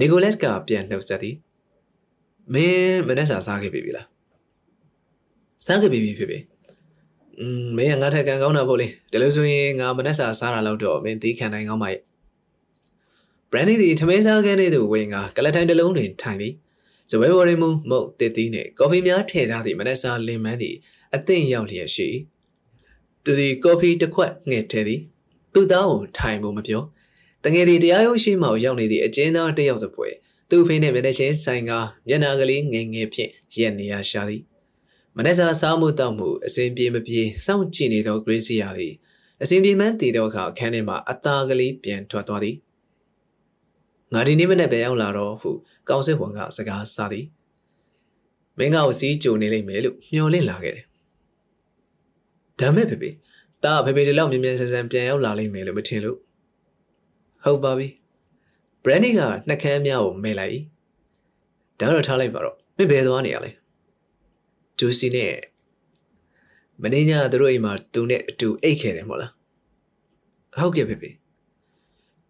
[0.00, 1.36] နီကိုလက်ကပြန်နှုတ်ဆက်သည်
[2.52, 4.06] မင်းမနေ့စာစားခဲ့ပြီလား
[5.66, 6.38] စားခဲ့ပြီဖြစ်ပြီ
[7.38, 12.00] อืมမင်းကငါထက်ကန်ကောင်းတာပေါ့လေဒါလို့ဆိုရင်ငါမနေ့စာစားတာတော့တော့မင်းသီးခံနိုင်ကောင်းပါရဲ့
[13.52, 16.54] ဘရန်နီသည်ထမင်းစားခဲ့တဲ့သူဝင်ကကလထိုင်တစ်လုံးတွင်ထိုင်သည်
[17.10, 20.76] ဇပွဲဘော်ရီမူမုတ်တစ်သီးနှင့်ကော်ဖီများထည့်ထားသည့်မနေ့စာလင်မန်းသည်
[21.14, 22.08] အသင့်ရောက်လျက်ရှိ
[23.24, 25.00] သူသည်ကော်ဖီတစ်ခွက်ငှက်ထဲသည်
[25.54, 26.82] သူ့သားကိုထိုင်ဖို့မပြော
[27.44, 30.08] တငယ်သည်တရားရုံးရှိမှရောက်နေသည့်အကျဉ်းသားတစ်ယောက်တစ်ပွဲ
[30.50, 31.72] သူ့ဖေးနှင့်မျက်နှာချင်းဆိုင်က
[32.08, 34.42] မျက်နှာကလေးငယ်ငယ်ဖြင့်ရက်နေရရှာသည်
[35.16, 38.92] မနေ့စာစားမှုတောက်မှုအစဉ်ပြေမပြေစောင့်ကြည့်နေသောဂရေးစီယာသည်
[39.42, 42.56] အစဉ်ပြေမှန်းတည်သောအခါအခန်းထဲမှအသားကလေးပြန်ထွက်သွားသည်
[44.12, 45.50] ငါဒီနေ့မနေ့ပဲရောက်လာတော့ဟု
[45.88, 47.26] ကောင်းစစ်ဝန်ကစကားစားသည်
[48.58, 50.86] မင်းကကိုစီးကြုံနေလိမ့်မယ်လို့မျှော်လင့်လာခဲ့တယ်
[52.60, 53.10] ဒါမဲ့ဖေဖေ
[53.64, 56.18] တာဖေဖေဒီလောက်မြင်မြန်ဆန်ဆန်ပြန်ရောက်လာလိမ့်မယ်လို့မထင်လို့
[57.44, 57.88] ဟုတ်ပါပြီ
[58.84, 60.58] ဘရန်နီကနှက်ခမ်းများကိုမဲလိုက်
[61.80, 63.50] ဒါတော့ထားလိုက်ပါတော့မင်းဘယ်သွားနေရလဲ
[64.78, 65.32] ဂျူစီနဲ့
[66.82, 69.32] မင်းညသူတို့အိမ်မှာသူနဲ့အတူအိတ်ခဲ့တယ်မဟုတ်လား
[70.58, 71.10] ဟုတ်ကဲ့ဖေဖေ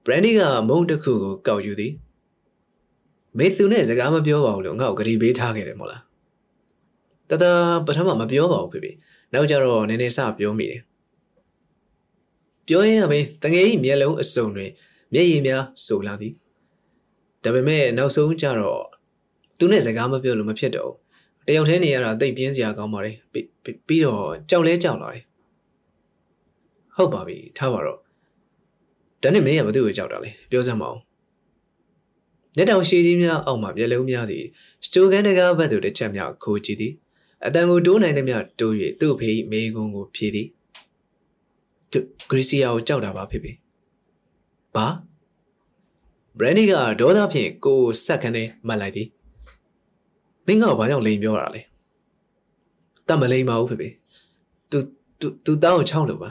[0.07, 1.93] ဘရန်နီကမုံတစ်ခုကိုကောက်ယူသည်
[3.39, 6.03] မေသူနဲ့စကားမပြောပါဘူးလို့ငါ့ကိုဂရီပေးထားခဲ့တယ်မဟုတ်လား
[7.31, 7.45] တတ
[7.87, 8.91] ပထမမပြောပါဘူးဖေဖေ
[9.35, 10.81] နောက်ကြတော့နည်းနည်းစပြောမိတယ်
[12.67, 14.71] ပြောရင်အပင်တငယ်ကြီးမျက်လုံးအစုံတွင်
[15.15, 16.33] မျက်ရည်များဆိုလာသည်
[17.43, 18.83] ဒါပေမဲ့နောက်ဆုံးကျတော့
[19.59, 23.17] သူနဲ့စကားမပြောလို့မဖြစ်တော့ဘူးတယောက်တည်းနေရတာတိတ်ပြင်းစရာကောင်းပါတယ်
[23.87, 25.25] ပြီးတော့ကြောက်လဲကြောက်လာတယ်
[26.97, 27.99] ဟုတ်ပါပြီထားပါတော့
[29.23, 31.01] ဒါနဲ့မင်းကဘာသူ့ကိုကြောက်တာလဲပြောစမ်းမအောင်
[32.57, 34.45] လက်တောင်ရှည်ကြီးများအောက်မှာမျက်လုံးများသည်
[34.85, 36.93] စတိုကန်တကားဘက်သို့တစ်ချက်များခိုးကြည့်သည်
[37.47, 40.49] အတန်ကိုတိုးနိုင်သမျှတိုး၍သူ့ဖေးမိကုံကိုဖြေသည်
[41.91, 43.53] သူဂရီစီယာကိုကြောက်တာပါဖေဖေ
[44.75, 44.87] ဘာ
[46.39, 49.09] ဘရန်နီကဒေါသဖြင့်ကိုယ်ဆက်ခနဲ့မှတ်လိုက်သည်
[50.47, 51.63] မင်းကဘာကြောင့်လိန်ပြောတာလဲ
[53.09, 53.89] တတ်မလိန်ပါဘူးဖေဖေ
[54.71, 54.79] သူ
[55.21, 56.31] သူသူတောင်းကိုချောင်းလို့ပါ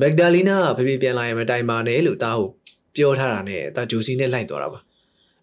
[0.00, 2.48] မက်ဂဒါလီနာကဖေဖေပြန်လာရင်မတိုင်ပါနဲ့လို့တားကို
[2.96, 4.80] ပြောထားတာနဲ့တာဂျိုစီနဲ့လိုက်သွားတာပါ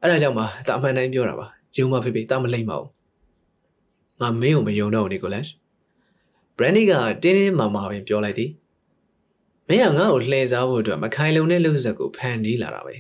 [0.01, 1.47] အဲ့ဒါကြောင့်မှတာအမှန်တိုင်းပြောတာပါ
[1.77, 2.96] ယုံပါဖေဖေတာမလိမ့်ပါဘူး
[4.21, 5.45] ငါမင်းကိုမယုံတော့ဘူးနီကိုလတ်
[6.57, 8.51] ဘရန်နီကတင်းတင်းမာမာပင်ပြောလိုက်သည်
[9.67, 12.95] မင်းကငါ့ကိုလှည့်စားဖို့အတွက်မခိုင်လုံတဲ့လှုပ်ဆက်ကိုဖန်တီးလာတာပဲ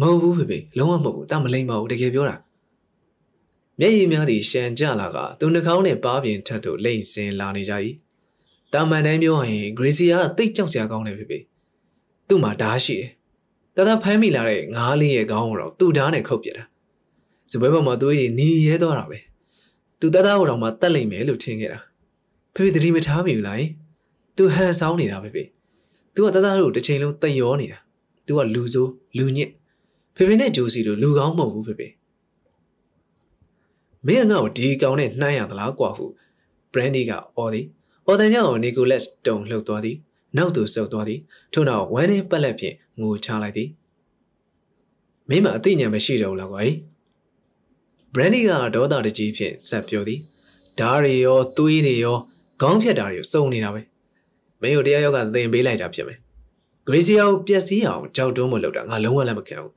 [0.00, 2.36] မဟုတ်ဘူးဖေဖေလုံးဝမဟုတ်ဘူးတာမလိမ့်ပါဘူးတကယ်ပြောတာ
[3.80, 7.74] မျက်ရည်များသည်ရှန်ကြလာကသူနှာခေါင်းနဲ့ပါးပြင်ထက်သို့လိမ့်စင်လာနေကြ၏
[8.72, 11.38] တာမန်တိုင်းပြောရင်ဂရေစီယာကတိတ်ကြောက်စရာကောင်းတယ်ဖေဖေ
[12.28, 13.10] သူ့မှာဓားရှိတယ်
[13.76, 16.64] တသားဖမ်းမိလာတဲ့ငါးလေးရဲ့ခေါင်းကိုတော့သူ့ဓားနဲ့ခုတ်ပြတာ
[17.50, 19.18] စပွဲပေါ်မှာသွေးတွေနီရဲသွားတာပဲ
[20.00, 21.80] သူတသားကိုတော့မှတတ်လိမ့်မယ်လို့ထင်ခဲ့တာ
[22.54, 23.64] ဖေဖေတတိမထားမိဘူးလား
[24.36, 25.42] သူဟန်ဆောင်နေတာဖေဖေ
[26.14, 27.78] သူကတသားတို့တစ်ချိန်လုံးတိတ်ရောနေတာ
[28.26, 29.50] သူကလူဆိုးလူညစ်
[30.16, 31.88] ဖေဖေနဲ့ဂျိုစီတို့လူကောင်းမဟုတ်ဘူးဖေဖေ
[34.06, 36.04] မင်းငါ့ကိုဒီကောင်နဲ့နှမ်းရသလားကွာဟု
[36.72, 37.66] ဘရန်ဒီကအော်သည်
[38.06, 39.96] အော်တန်ကြောင့်နီကိုလက်တုံလှုပ်သွားသည်
[40.36, 41.20] နောက်သို့ဆုပ်သွားသည်
[41.52, 43.68] ထို့နောက်ဝမ်းနဲ့ပက်လက်ဖြင့်ငိုချလိုက်သည်
[45.28, 46.62] မင်းမအသိဉာဏ်မရှိတော့ဘူးလားကွာ
[48.14, 50.20] ဘရန်ဒီကဒေါသတကြီးဖြင့်ဆက်ပြောသည်
[50.78, 52.16] ဓားတွေရောသွေးတွေရော
[52.60, 53.80] ခေါင်းဖြတ်တာတွေစုံနေတာပဲ
[54.60, 56.18] မင်းတို့တရားရောက်ကသင်ပေးလိုက်တာဖြစ်မယ်
[56.86, 59.72] ဂရေစီယာကိုပျက်စီးအောင်ကြောက်တွန်းမလုပ်တာငါလုံးဝလက်မခံဘူး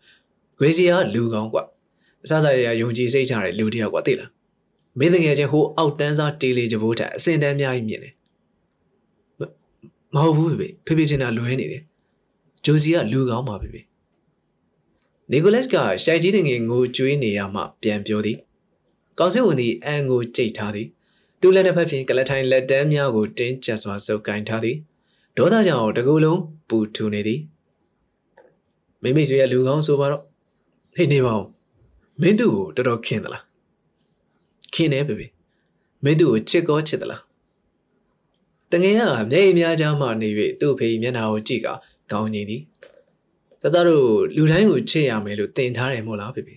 [0.60, 1.64] ဂရေစီယာကလူကောင်းကွာ
[2.24, 4.30] အစစရရယုံကြည်စိတ်ချတဲ့လူတယောက်ကွာသိလား
[5.00, 8.14] မင်းတကယ်ချင်းဟိုအောက်တန်းစားတေးလီကြဘိုးထက်အစင်တန်းများကြီးမြင်တယ်
[10.16, 11.84] မဟုတ်ဘူးဖေဖေဖေချင်တာလွဲနေတယ်
[12.66, 13.82] ဂျိုစီကလူကောင်းပါဖေဖေ
[15.32, 18.38] နီကိုလက်ကရှိုက်ကြီးငယ်ငိုကြွေးနေရမှပြန်ပြောသည်
[19.20, 20.88] ကောင်းစင်ဝင်သည်အန်ကိုကြိတ်ထားသည်
[21.42, 24.78] သူလက်နှစ်ဖက်ဖြင့်ကလထိုင်လက်တန်းများကိုတင်းကျပ်စွာစုပ်ကိုင်ထားသည်
[25.38, 27.42] ဒေါသကြောင့်တကူလုံးပူထူနေသည်
[29.02, 30.24] မိမိဆွေရဲ့လူကောင်းဆိုပါတော့
[30.96, 31.46] ဟေ့နေပါဦး
[32.22, 33.44] မင်းသူ့ကိုတော်တော်ခင်သလား
[34.74, 35.28] ခင်နေပဲပဲ
[36.04, 37.22] မင်းသူ့ကိုချစ်ကောချစ်သလား
[38.72, 41.68] တငယ်ကမျက်ရည်များကြားမှနေ၍သူ့ဖေးမျက်နှာကိုကြည့်က
[42.12, 42.62] ကောင်းနေသည်
[43.62, 46.56] တတတို့လူတိုင်းကိုချစ်ရမယ်လို့တင်ထားတယ်မို့လားဖေဖေ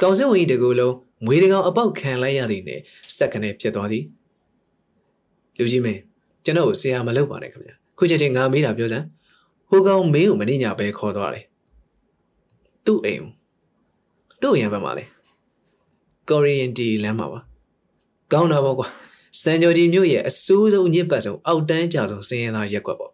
[0.00, 0.94] ကောင်စင်ဝင်တကူလုံး
[1.24, 2.80] မွေးတကောင်အပေါက်ခံလိုက်ရသည်နဲ့
[3.16, 4.04] စက်ကနေဖြစ်သွားသည်
[5.58, 6.00] လူကြီးမင်း
[6.44, 9.06] ကျွန်တော်ကိုဆရာမလုပ်ပါနဲ့ခင်ဗျာခုချက်ချင်းငါမေးတာပြောစမ်း
[9.68, 11.44] ဟိုကောင်မင်းကိုမနှညပဲခေါ်သွားတယ်
[12.86, 13.26] သူ့အိမ်
[14.40, 15.04] သူ့အိမ်ဘက်မှာလဲ
[16.28, 17.40] ကော်ရီယန်တီလမ်းမှာပါ
[18.32, 18.88] ကောင်းတာပေါ့ကွာ
[19.42, 23.11] စံကြော်ကြီးမြို့ရဲ့အဆိုးဆုံးညစ်ပတ်ဆုံးအောက်တန်းကြဆုံးစင်းရင်သားရက်ကွက်ပေါ့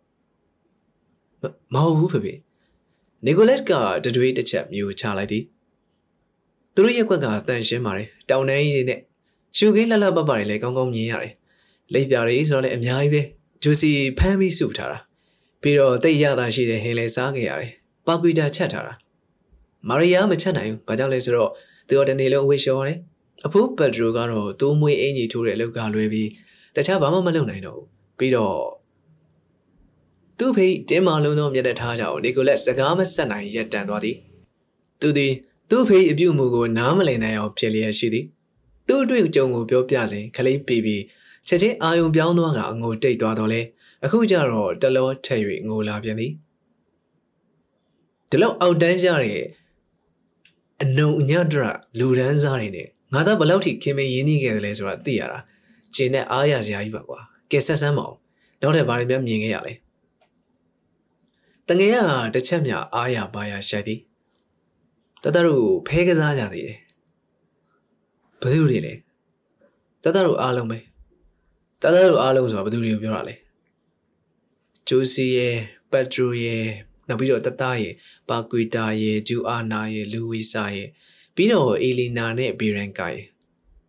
[1.75, 2.35] မဟုတ်ဘူးဖေဖေ
[3.25, 3.73] နီကိုလက်က
[4.05, 5.45] တတွေးတစ်ချက်မျိုးချလိုက်သည်
[6.75, 9.01] သူတို့ရက်ကွက်ကတန်ရှင်းပါတယ်တောင်တန်းကြီးတွေနဲ့
[9.57, 11.35] ရှုခင်းလှလှပပတွေလည်းကောင်းကောင်းမြင်ရတယ်
[11.93, 13.23] လိပ်ပြာတွေဆိုတော့လည်းအများကြီးပဲ
[13.63, 14.99] ဂျူစီဖမ်းပြီးစုထားတာ
[15.63, 17.73] ပြီးတော့တိတ်ရတာရှိတဲ့ဟင်းလည်းစားခဲ့ရတယ်
[18.07, 18.95] ပါကွီတာချက်ထားတာ
[19.89, 21.51] မာရီယာမချက်နိုင်ဘူးဘာကြောင့်လဲဆိုတော့
[21.89, 22.99] သူကတနေ့လုံးဝှေ့လျှော်တယ်
[23.47, 26.29] အဖိုးပက်ဒရိုကတော့တိုးမွေးအင်ကြီးထိုးတဲ့အလုပ်ကလွဲပြီး
[26.77, 27.87] တခြားဘာမှမလုပ်နိုင်တော့ဘူး
[28.19, 28.55] ပြီးတော့
[30.39, 34.17] သူ့ဖေးတင်းမာလုံးသောမျက်နှာထားကြောင့်နီကိုလက်စကားမဆက်နိုင်ရက်တန်သွားသည်
[35.01, 35.33] သူသည်
[35.71, 38.25] သူ့ဖေးအပြုတ်မှုကိုနားမလည်နိုင်အောင်ဖြစ်လျက်ရှိသည်
[38.89, 40.97] သူ့အတွက်ကြုံကိုပြောပြစဉ်ခလေးပီပီ
[41.49, 43.61] ချက်ချင်းအာယုံပြောင်းသွားကအငိုတိတ်သွားတော့လဲ
[44.05, 46.33] အခုကျတော့တလောထက်၍ငိုလာပြန်သည်
[48.31, 49.41] ဒီလောက်အောက်တန်းကြတဲ့
[50.83, 51.65] အနုံအညတရ
[51.99, 55.39] လူဒန်းစားတွေနဲ့ငါသားဘလောက်ထိခင်မင်းရင်းနှီးခဲ့တယ်လဲဆိုတာသိရတာ
[55.95, 57.21] ကျင်နဲ့အားရစရာကြီးပါကွာ
[57.51, 58.17] ကဲဆက်ဆန်းမအောင်
[58.63, 59.73] နောက်ထပ်ဘာတွေများမြင်ခဲ့ရလဲ
[61.69, 64.01] တငယ်ကတစ်ချက်မြအားရပါရရှိုက်သည်
[65.23, 66.79] တတတို့ဖဲကစားကြသေးတယ်
[68.41, 68.95] ဘယ်သူတွေလဲ
[70.05, 70.79] တတတို့အားလုံးပဲ
[71.83, 73.35] တတတို့အားလုံးဆိုတာဘယ်သူတွေကိုပြောတာလဲ
[74.89, 75.57] ဂျိုစီရဲ့
[75.93, 76.65] ပက်ထရိုရဲ့
[77.09, 77.93] နောက်ပြီးတော့တတရဲ့
[78.29, 80.89] ပါကွီတာရဲ့ဂျူအာနာရဲ့လူဝီစာရဲ့
[81.35, 83.27] ပြီးတော့အေလီနာနဲ့ဘီရန်ကာရဲ့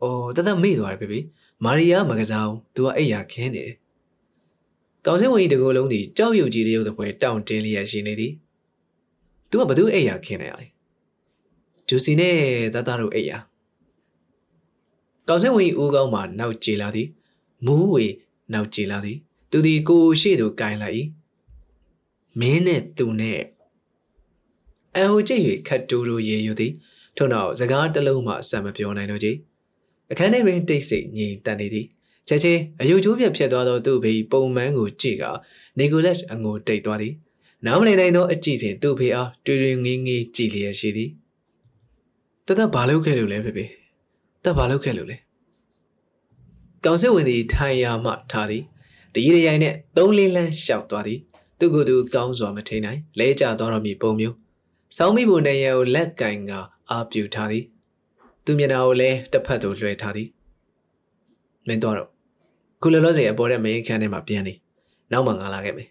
[0.01, 1.19] အော်တတမေ့သွားတယ်ဖေဖေ
[1.63, 3.75] မာရီယာမကစားဘူးသူကအိယာခင်းနေတယ်
[5.05, 8.33] ကောင်းစင်ဝင်ကြီးတကူလုံးဒီကြောက်ရွံ့ကြီးတရုပ်သပွဲတောင့်တင်းလျက်ရှိနေသည်
[9.49, 10.67] သူကဘသူအိယာခင်းနေရလဲ
[11.87, 12.35] ဂျူစီနဲ့
[12.73, 13.37] တတတို့အိယာ
[15.27, 17.07] ကောင်းစင်ဝင်ကြီးဦးကောင်းမှာနောက်ကြေလာသည်
[17.65, 18.05] မူးဝေ
[18.53, 19.17] နောက်ကြေလာသည်
[19.51, 20.95] သူသည်ကိုရှိသူကင်လိုက်၏
[22.39, 23.41] မင်းနဲ့သူနဲ့
[24.97, 26.73] အဟိုကြည့်၍ခတ်တူတူရေယူသည်
[27.17, 29.27] ထို့နောက်စကားတစ်လုံးမှအဆက်မပြောနိုင်တော့ကြ
[30.11, 31.85] အခန်းထဲတွင်တိတ်ဆိတ်ငြိမ်သက်နေသည်
[32.29, 35.23] ချက်ချင်းအယုတ်ကျိုးပြတ်ဖြစ်သွားသောသူ့ဖေပုံမှန်ကိုကြည့်က
[35.77, 37.13] နီကိုလက်အငိုတိတ်သွားသည်
[37.65, 41.09] နားမလည်နိုင်သောအကြည့်ဖြင့်သူ့ဖေအားတွေ့တွေ့ငင်းငင်းကြည့်လျက်ရှိသည်
[42.45, 43.65] တသက်ဘာလုပ်ခဲ့လို့လဲဖေဖေ
[44.43, 45.17] တက်ဘာလုပ်ခဲ့လို့လဲ
[46.85, 48.63] ကောင်စစ်ဝင်သည်ထိုင်ရာမှထားသည်
[49.13, 51.19] တရီရရိုင်နဲ့သုံးလေးလန်းရှောက်သွားသည်
[51.59, 54.35] သူ့ကိုယ်သူကောင်းစွာမထိန်နိုင်လဲကျသွားတော်မူပုံမျိုး
[54.97, 56.51] ဆောင်းမိဖို့နေရကိုလက်ကင်က
[56.89, 57.63] အာပြူထားသည်
[58.45, 60.27] သူမျက်နှာကိုလည်းတစ်ဖက်သို့လွှဲထားသည်
[61.67, 62.09] မင်းတော့တော့
[62.81, 64.53] ခုလောလောဆယ်အပေါ်တဲ့မင်းခန်းထဲမှာပြန်နေ
[65.11, 65.89] နောက်မှငါလာခဲ့မယ်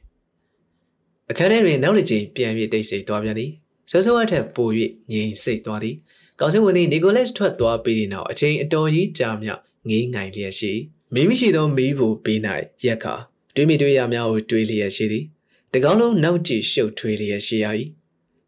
[1.31, 3.51] အခန်းထဲတွင်နောက်တစ်ချိန်ပြန်၍တိတ်ဆိတ်သွားပြန်သည်
[3.91, 4.69] ဆွဆွအထက်ပို၍
[5.13, 5.95] ငြိမ်စိတ်သွားသည်
[6.41, 9.49] ကောင်စစ်ဝင်သည်နီကိုလက်ထွက်သွားပြီးတဲ့နောက်အချိန်အတော်ကြီးကြာမြ
[9.89, 10.73] ငေးငိုင်လျက်ရှိ
[11.15, 12.39] မိမိရှိသောမီးဖို့ပေး၌
[12.85, 13.15] ရက်ခါ
[13.55, 15.25] တွေးမိတွေးရများကိုတွေးလျက်ရှိသည်
[15.73, 17.67] တကောင်းလုံးနောက်ကြည့်ရှုပ်ထွေးလျက်ရှိရ၏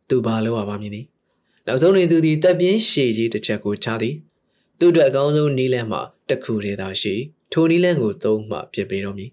[0.08, 1.06] သူဘာလို့ရပါမည်နည်း
[1.66, 4.14] နောက်ဆုံးတွင်သူသည်တပ်ပြင်းရှည်ကြီးတစ်ချက်ကိုချသည်
[4.78, 7.14] သူ့အတွက်အကောင်းဆုံးနီးလန်းမှာတစ်ခုတည်းသာရှိ
[7.52, 9.30] ထိုနီးလန်းကိုသုံးမှဖြစ်ပေတော့မည်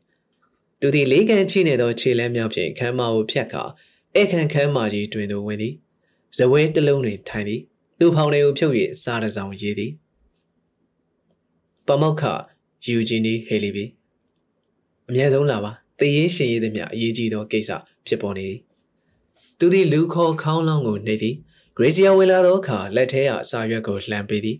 [0.80, 3.64] သူသည်လေးကန်ချိနေသောခြေလမ်းများဖြင့်ခမ်းမကိုဖြတ်ကာ
[4.16, 5.74] အခန့်ခမ်းမကြီးတွင်သို့ဝင်သည်
[6.38, 7.62] ဇဝဲတစ်လုံးတွင်ထိုင်သည်
[8.00, 9.92] သူဖောင်တွေကိုဖြုတ်၍စားတစောင်ရေးသည်
[11.88, 12.24] ပမောက္ခ
[12.86, 13.86] ယူဂျီနီဟေလီဘီ
[15.10, 17.72] အမြဲဆုံးလာပါတည်ရင်ရှင်ရည်သည်မြအရေးကြီးသောကိစ္စ
[18.08, 18.60] ဖြစ်ပေါ်နေသည်
[19.60, 21.36] သူသည်လူခေါ်ခေါင်းလောင်းကိုနေသည်
[21.76, 24.58] ဂရေစီယာဝင်လာသောအခါလက်ထဲကအစာရွက်ကိုလှမ်းပေးသည်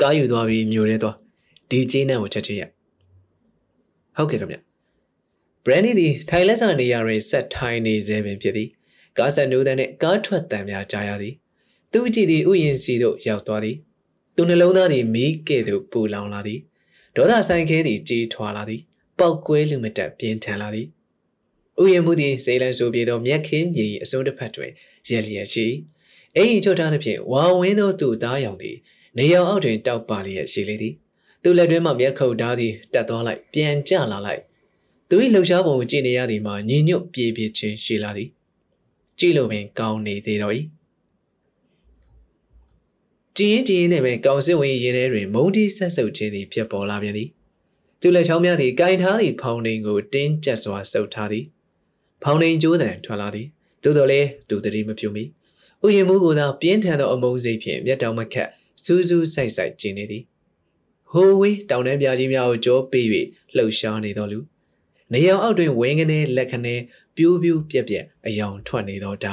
[0.00, 1.16] ကားယူသွားပြီးမြို့ထဲသွား
[1.70, 2.62] ဒီကျင်းနှံကိုချက်ချင်းရ
[4.16, 4.56] ဟုတ်ကဲ့ခင်ဗျ
[5.64, 8.68] ဘရန်နီသည်ထိုင်လက်စာနေရာတွင်ဆက်ထိုင်နေစေပင်ဖြစ်သည်
[9.18, 11.34] ကားဆက်နိုးတဲ့နဲ့ကားထွက်တံများကြားရသည်
[11.92, 13.76] သူကြည့်သည်ဥယျင်စီသို့ရောက်သွားသည်
[14.36, 16.60] သူနှလုံးသားသည်မီးကဲ့သို့ပူလောင်လာသည်
[17.16, 18.80] ဒေါသဆိုင်ခဲသည်ကြီးထွာလာသည်
[19.18, 20.86] ပောက်ကွဲလူမတက်ပြင်းထန်လာသည်
[21.82, 24.72] ဥယျာဉ်မှုသည်စေလန်ဆိုပြေသောမြက်ခင်းမြေ၏အစုံတစ်ဖက်တွင်
[25.08, 25.66] ရက်လျက်ရှိ
[26.36, 28.76] အိမ်ချွတ်ထားသဖြင့်ဝါဝင်းသောသူ့သားရောင်သည်
[29.18, 30.94] နေရောင်အောက်တွင်တောက်ပါလျက်ရှိလေသည်
[31.42, 34.42] သူ့လက်တွဲမှမျက်ခုပ်ဓားသည်တက်သွားလိုက်ပြန်ကျလာလိုက်
[35.08, 38.28] သူ၏လှုပ်ရှားပုံကိုကြည့်နေရသည်မှာညင်ညွတ်ပြေးပြေးချင်းရှိလာသည်
[39.18, 40.54] ကြည့်လို့ပင်ကောင်းနေသေးတော့၏
[43.36, 47.28] ကြည်ရင်ကြည်ရင်နဲ့ပဲကောင်စစ်ဝင်ရင်ထဲတွင်မုံတီဆက်ဆုပ်ခြင်းသည်ဖြစ်ပေါ်လာပြန်သည်
[48.00, 51.44] သူလက်ချောင်းများသည်ကင်ထားသည့်ဖောင်တိန်ကိုတင်းကျပ်စွာဆုပ်ထားသည်
[52.22, 53.46] ဖောင်တိန်ကျိုးတံထွက်လာသည်
[53.82, 55.24] သို့တော်လည်းသူတတိမပြုမိ
[55.84, 58.48] ဥယျာဉ်မှုကိုသာပြင်းထန်သောအမုန်းစိတ်ဖြင့်မျက်တောင်မခတ်
[58.84, 60.22] စူးစူးဆိုက်ဆိုက်ကျင်းနေသည်
[61.12, 63.06] ဟိုဝေးတောင်တန်းပြကြီးများကိုကြောပေး၍
[63.56, 64.38] လှုပ်ရှားနေတော်လူ
[65.12, 66.74] နေရောင်အောက်တွင်ဝင်းကနေလက်ခနဲ
[67.16, 69.32] ပြူးပြူးပြက်ပြက်အယောင်ထွက်နေသောတာ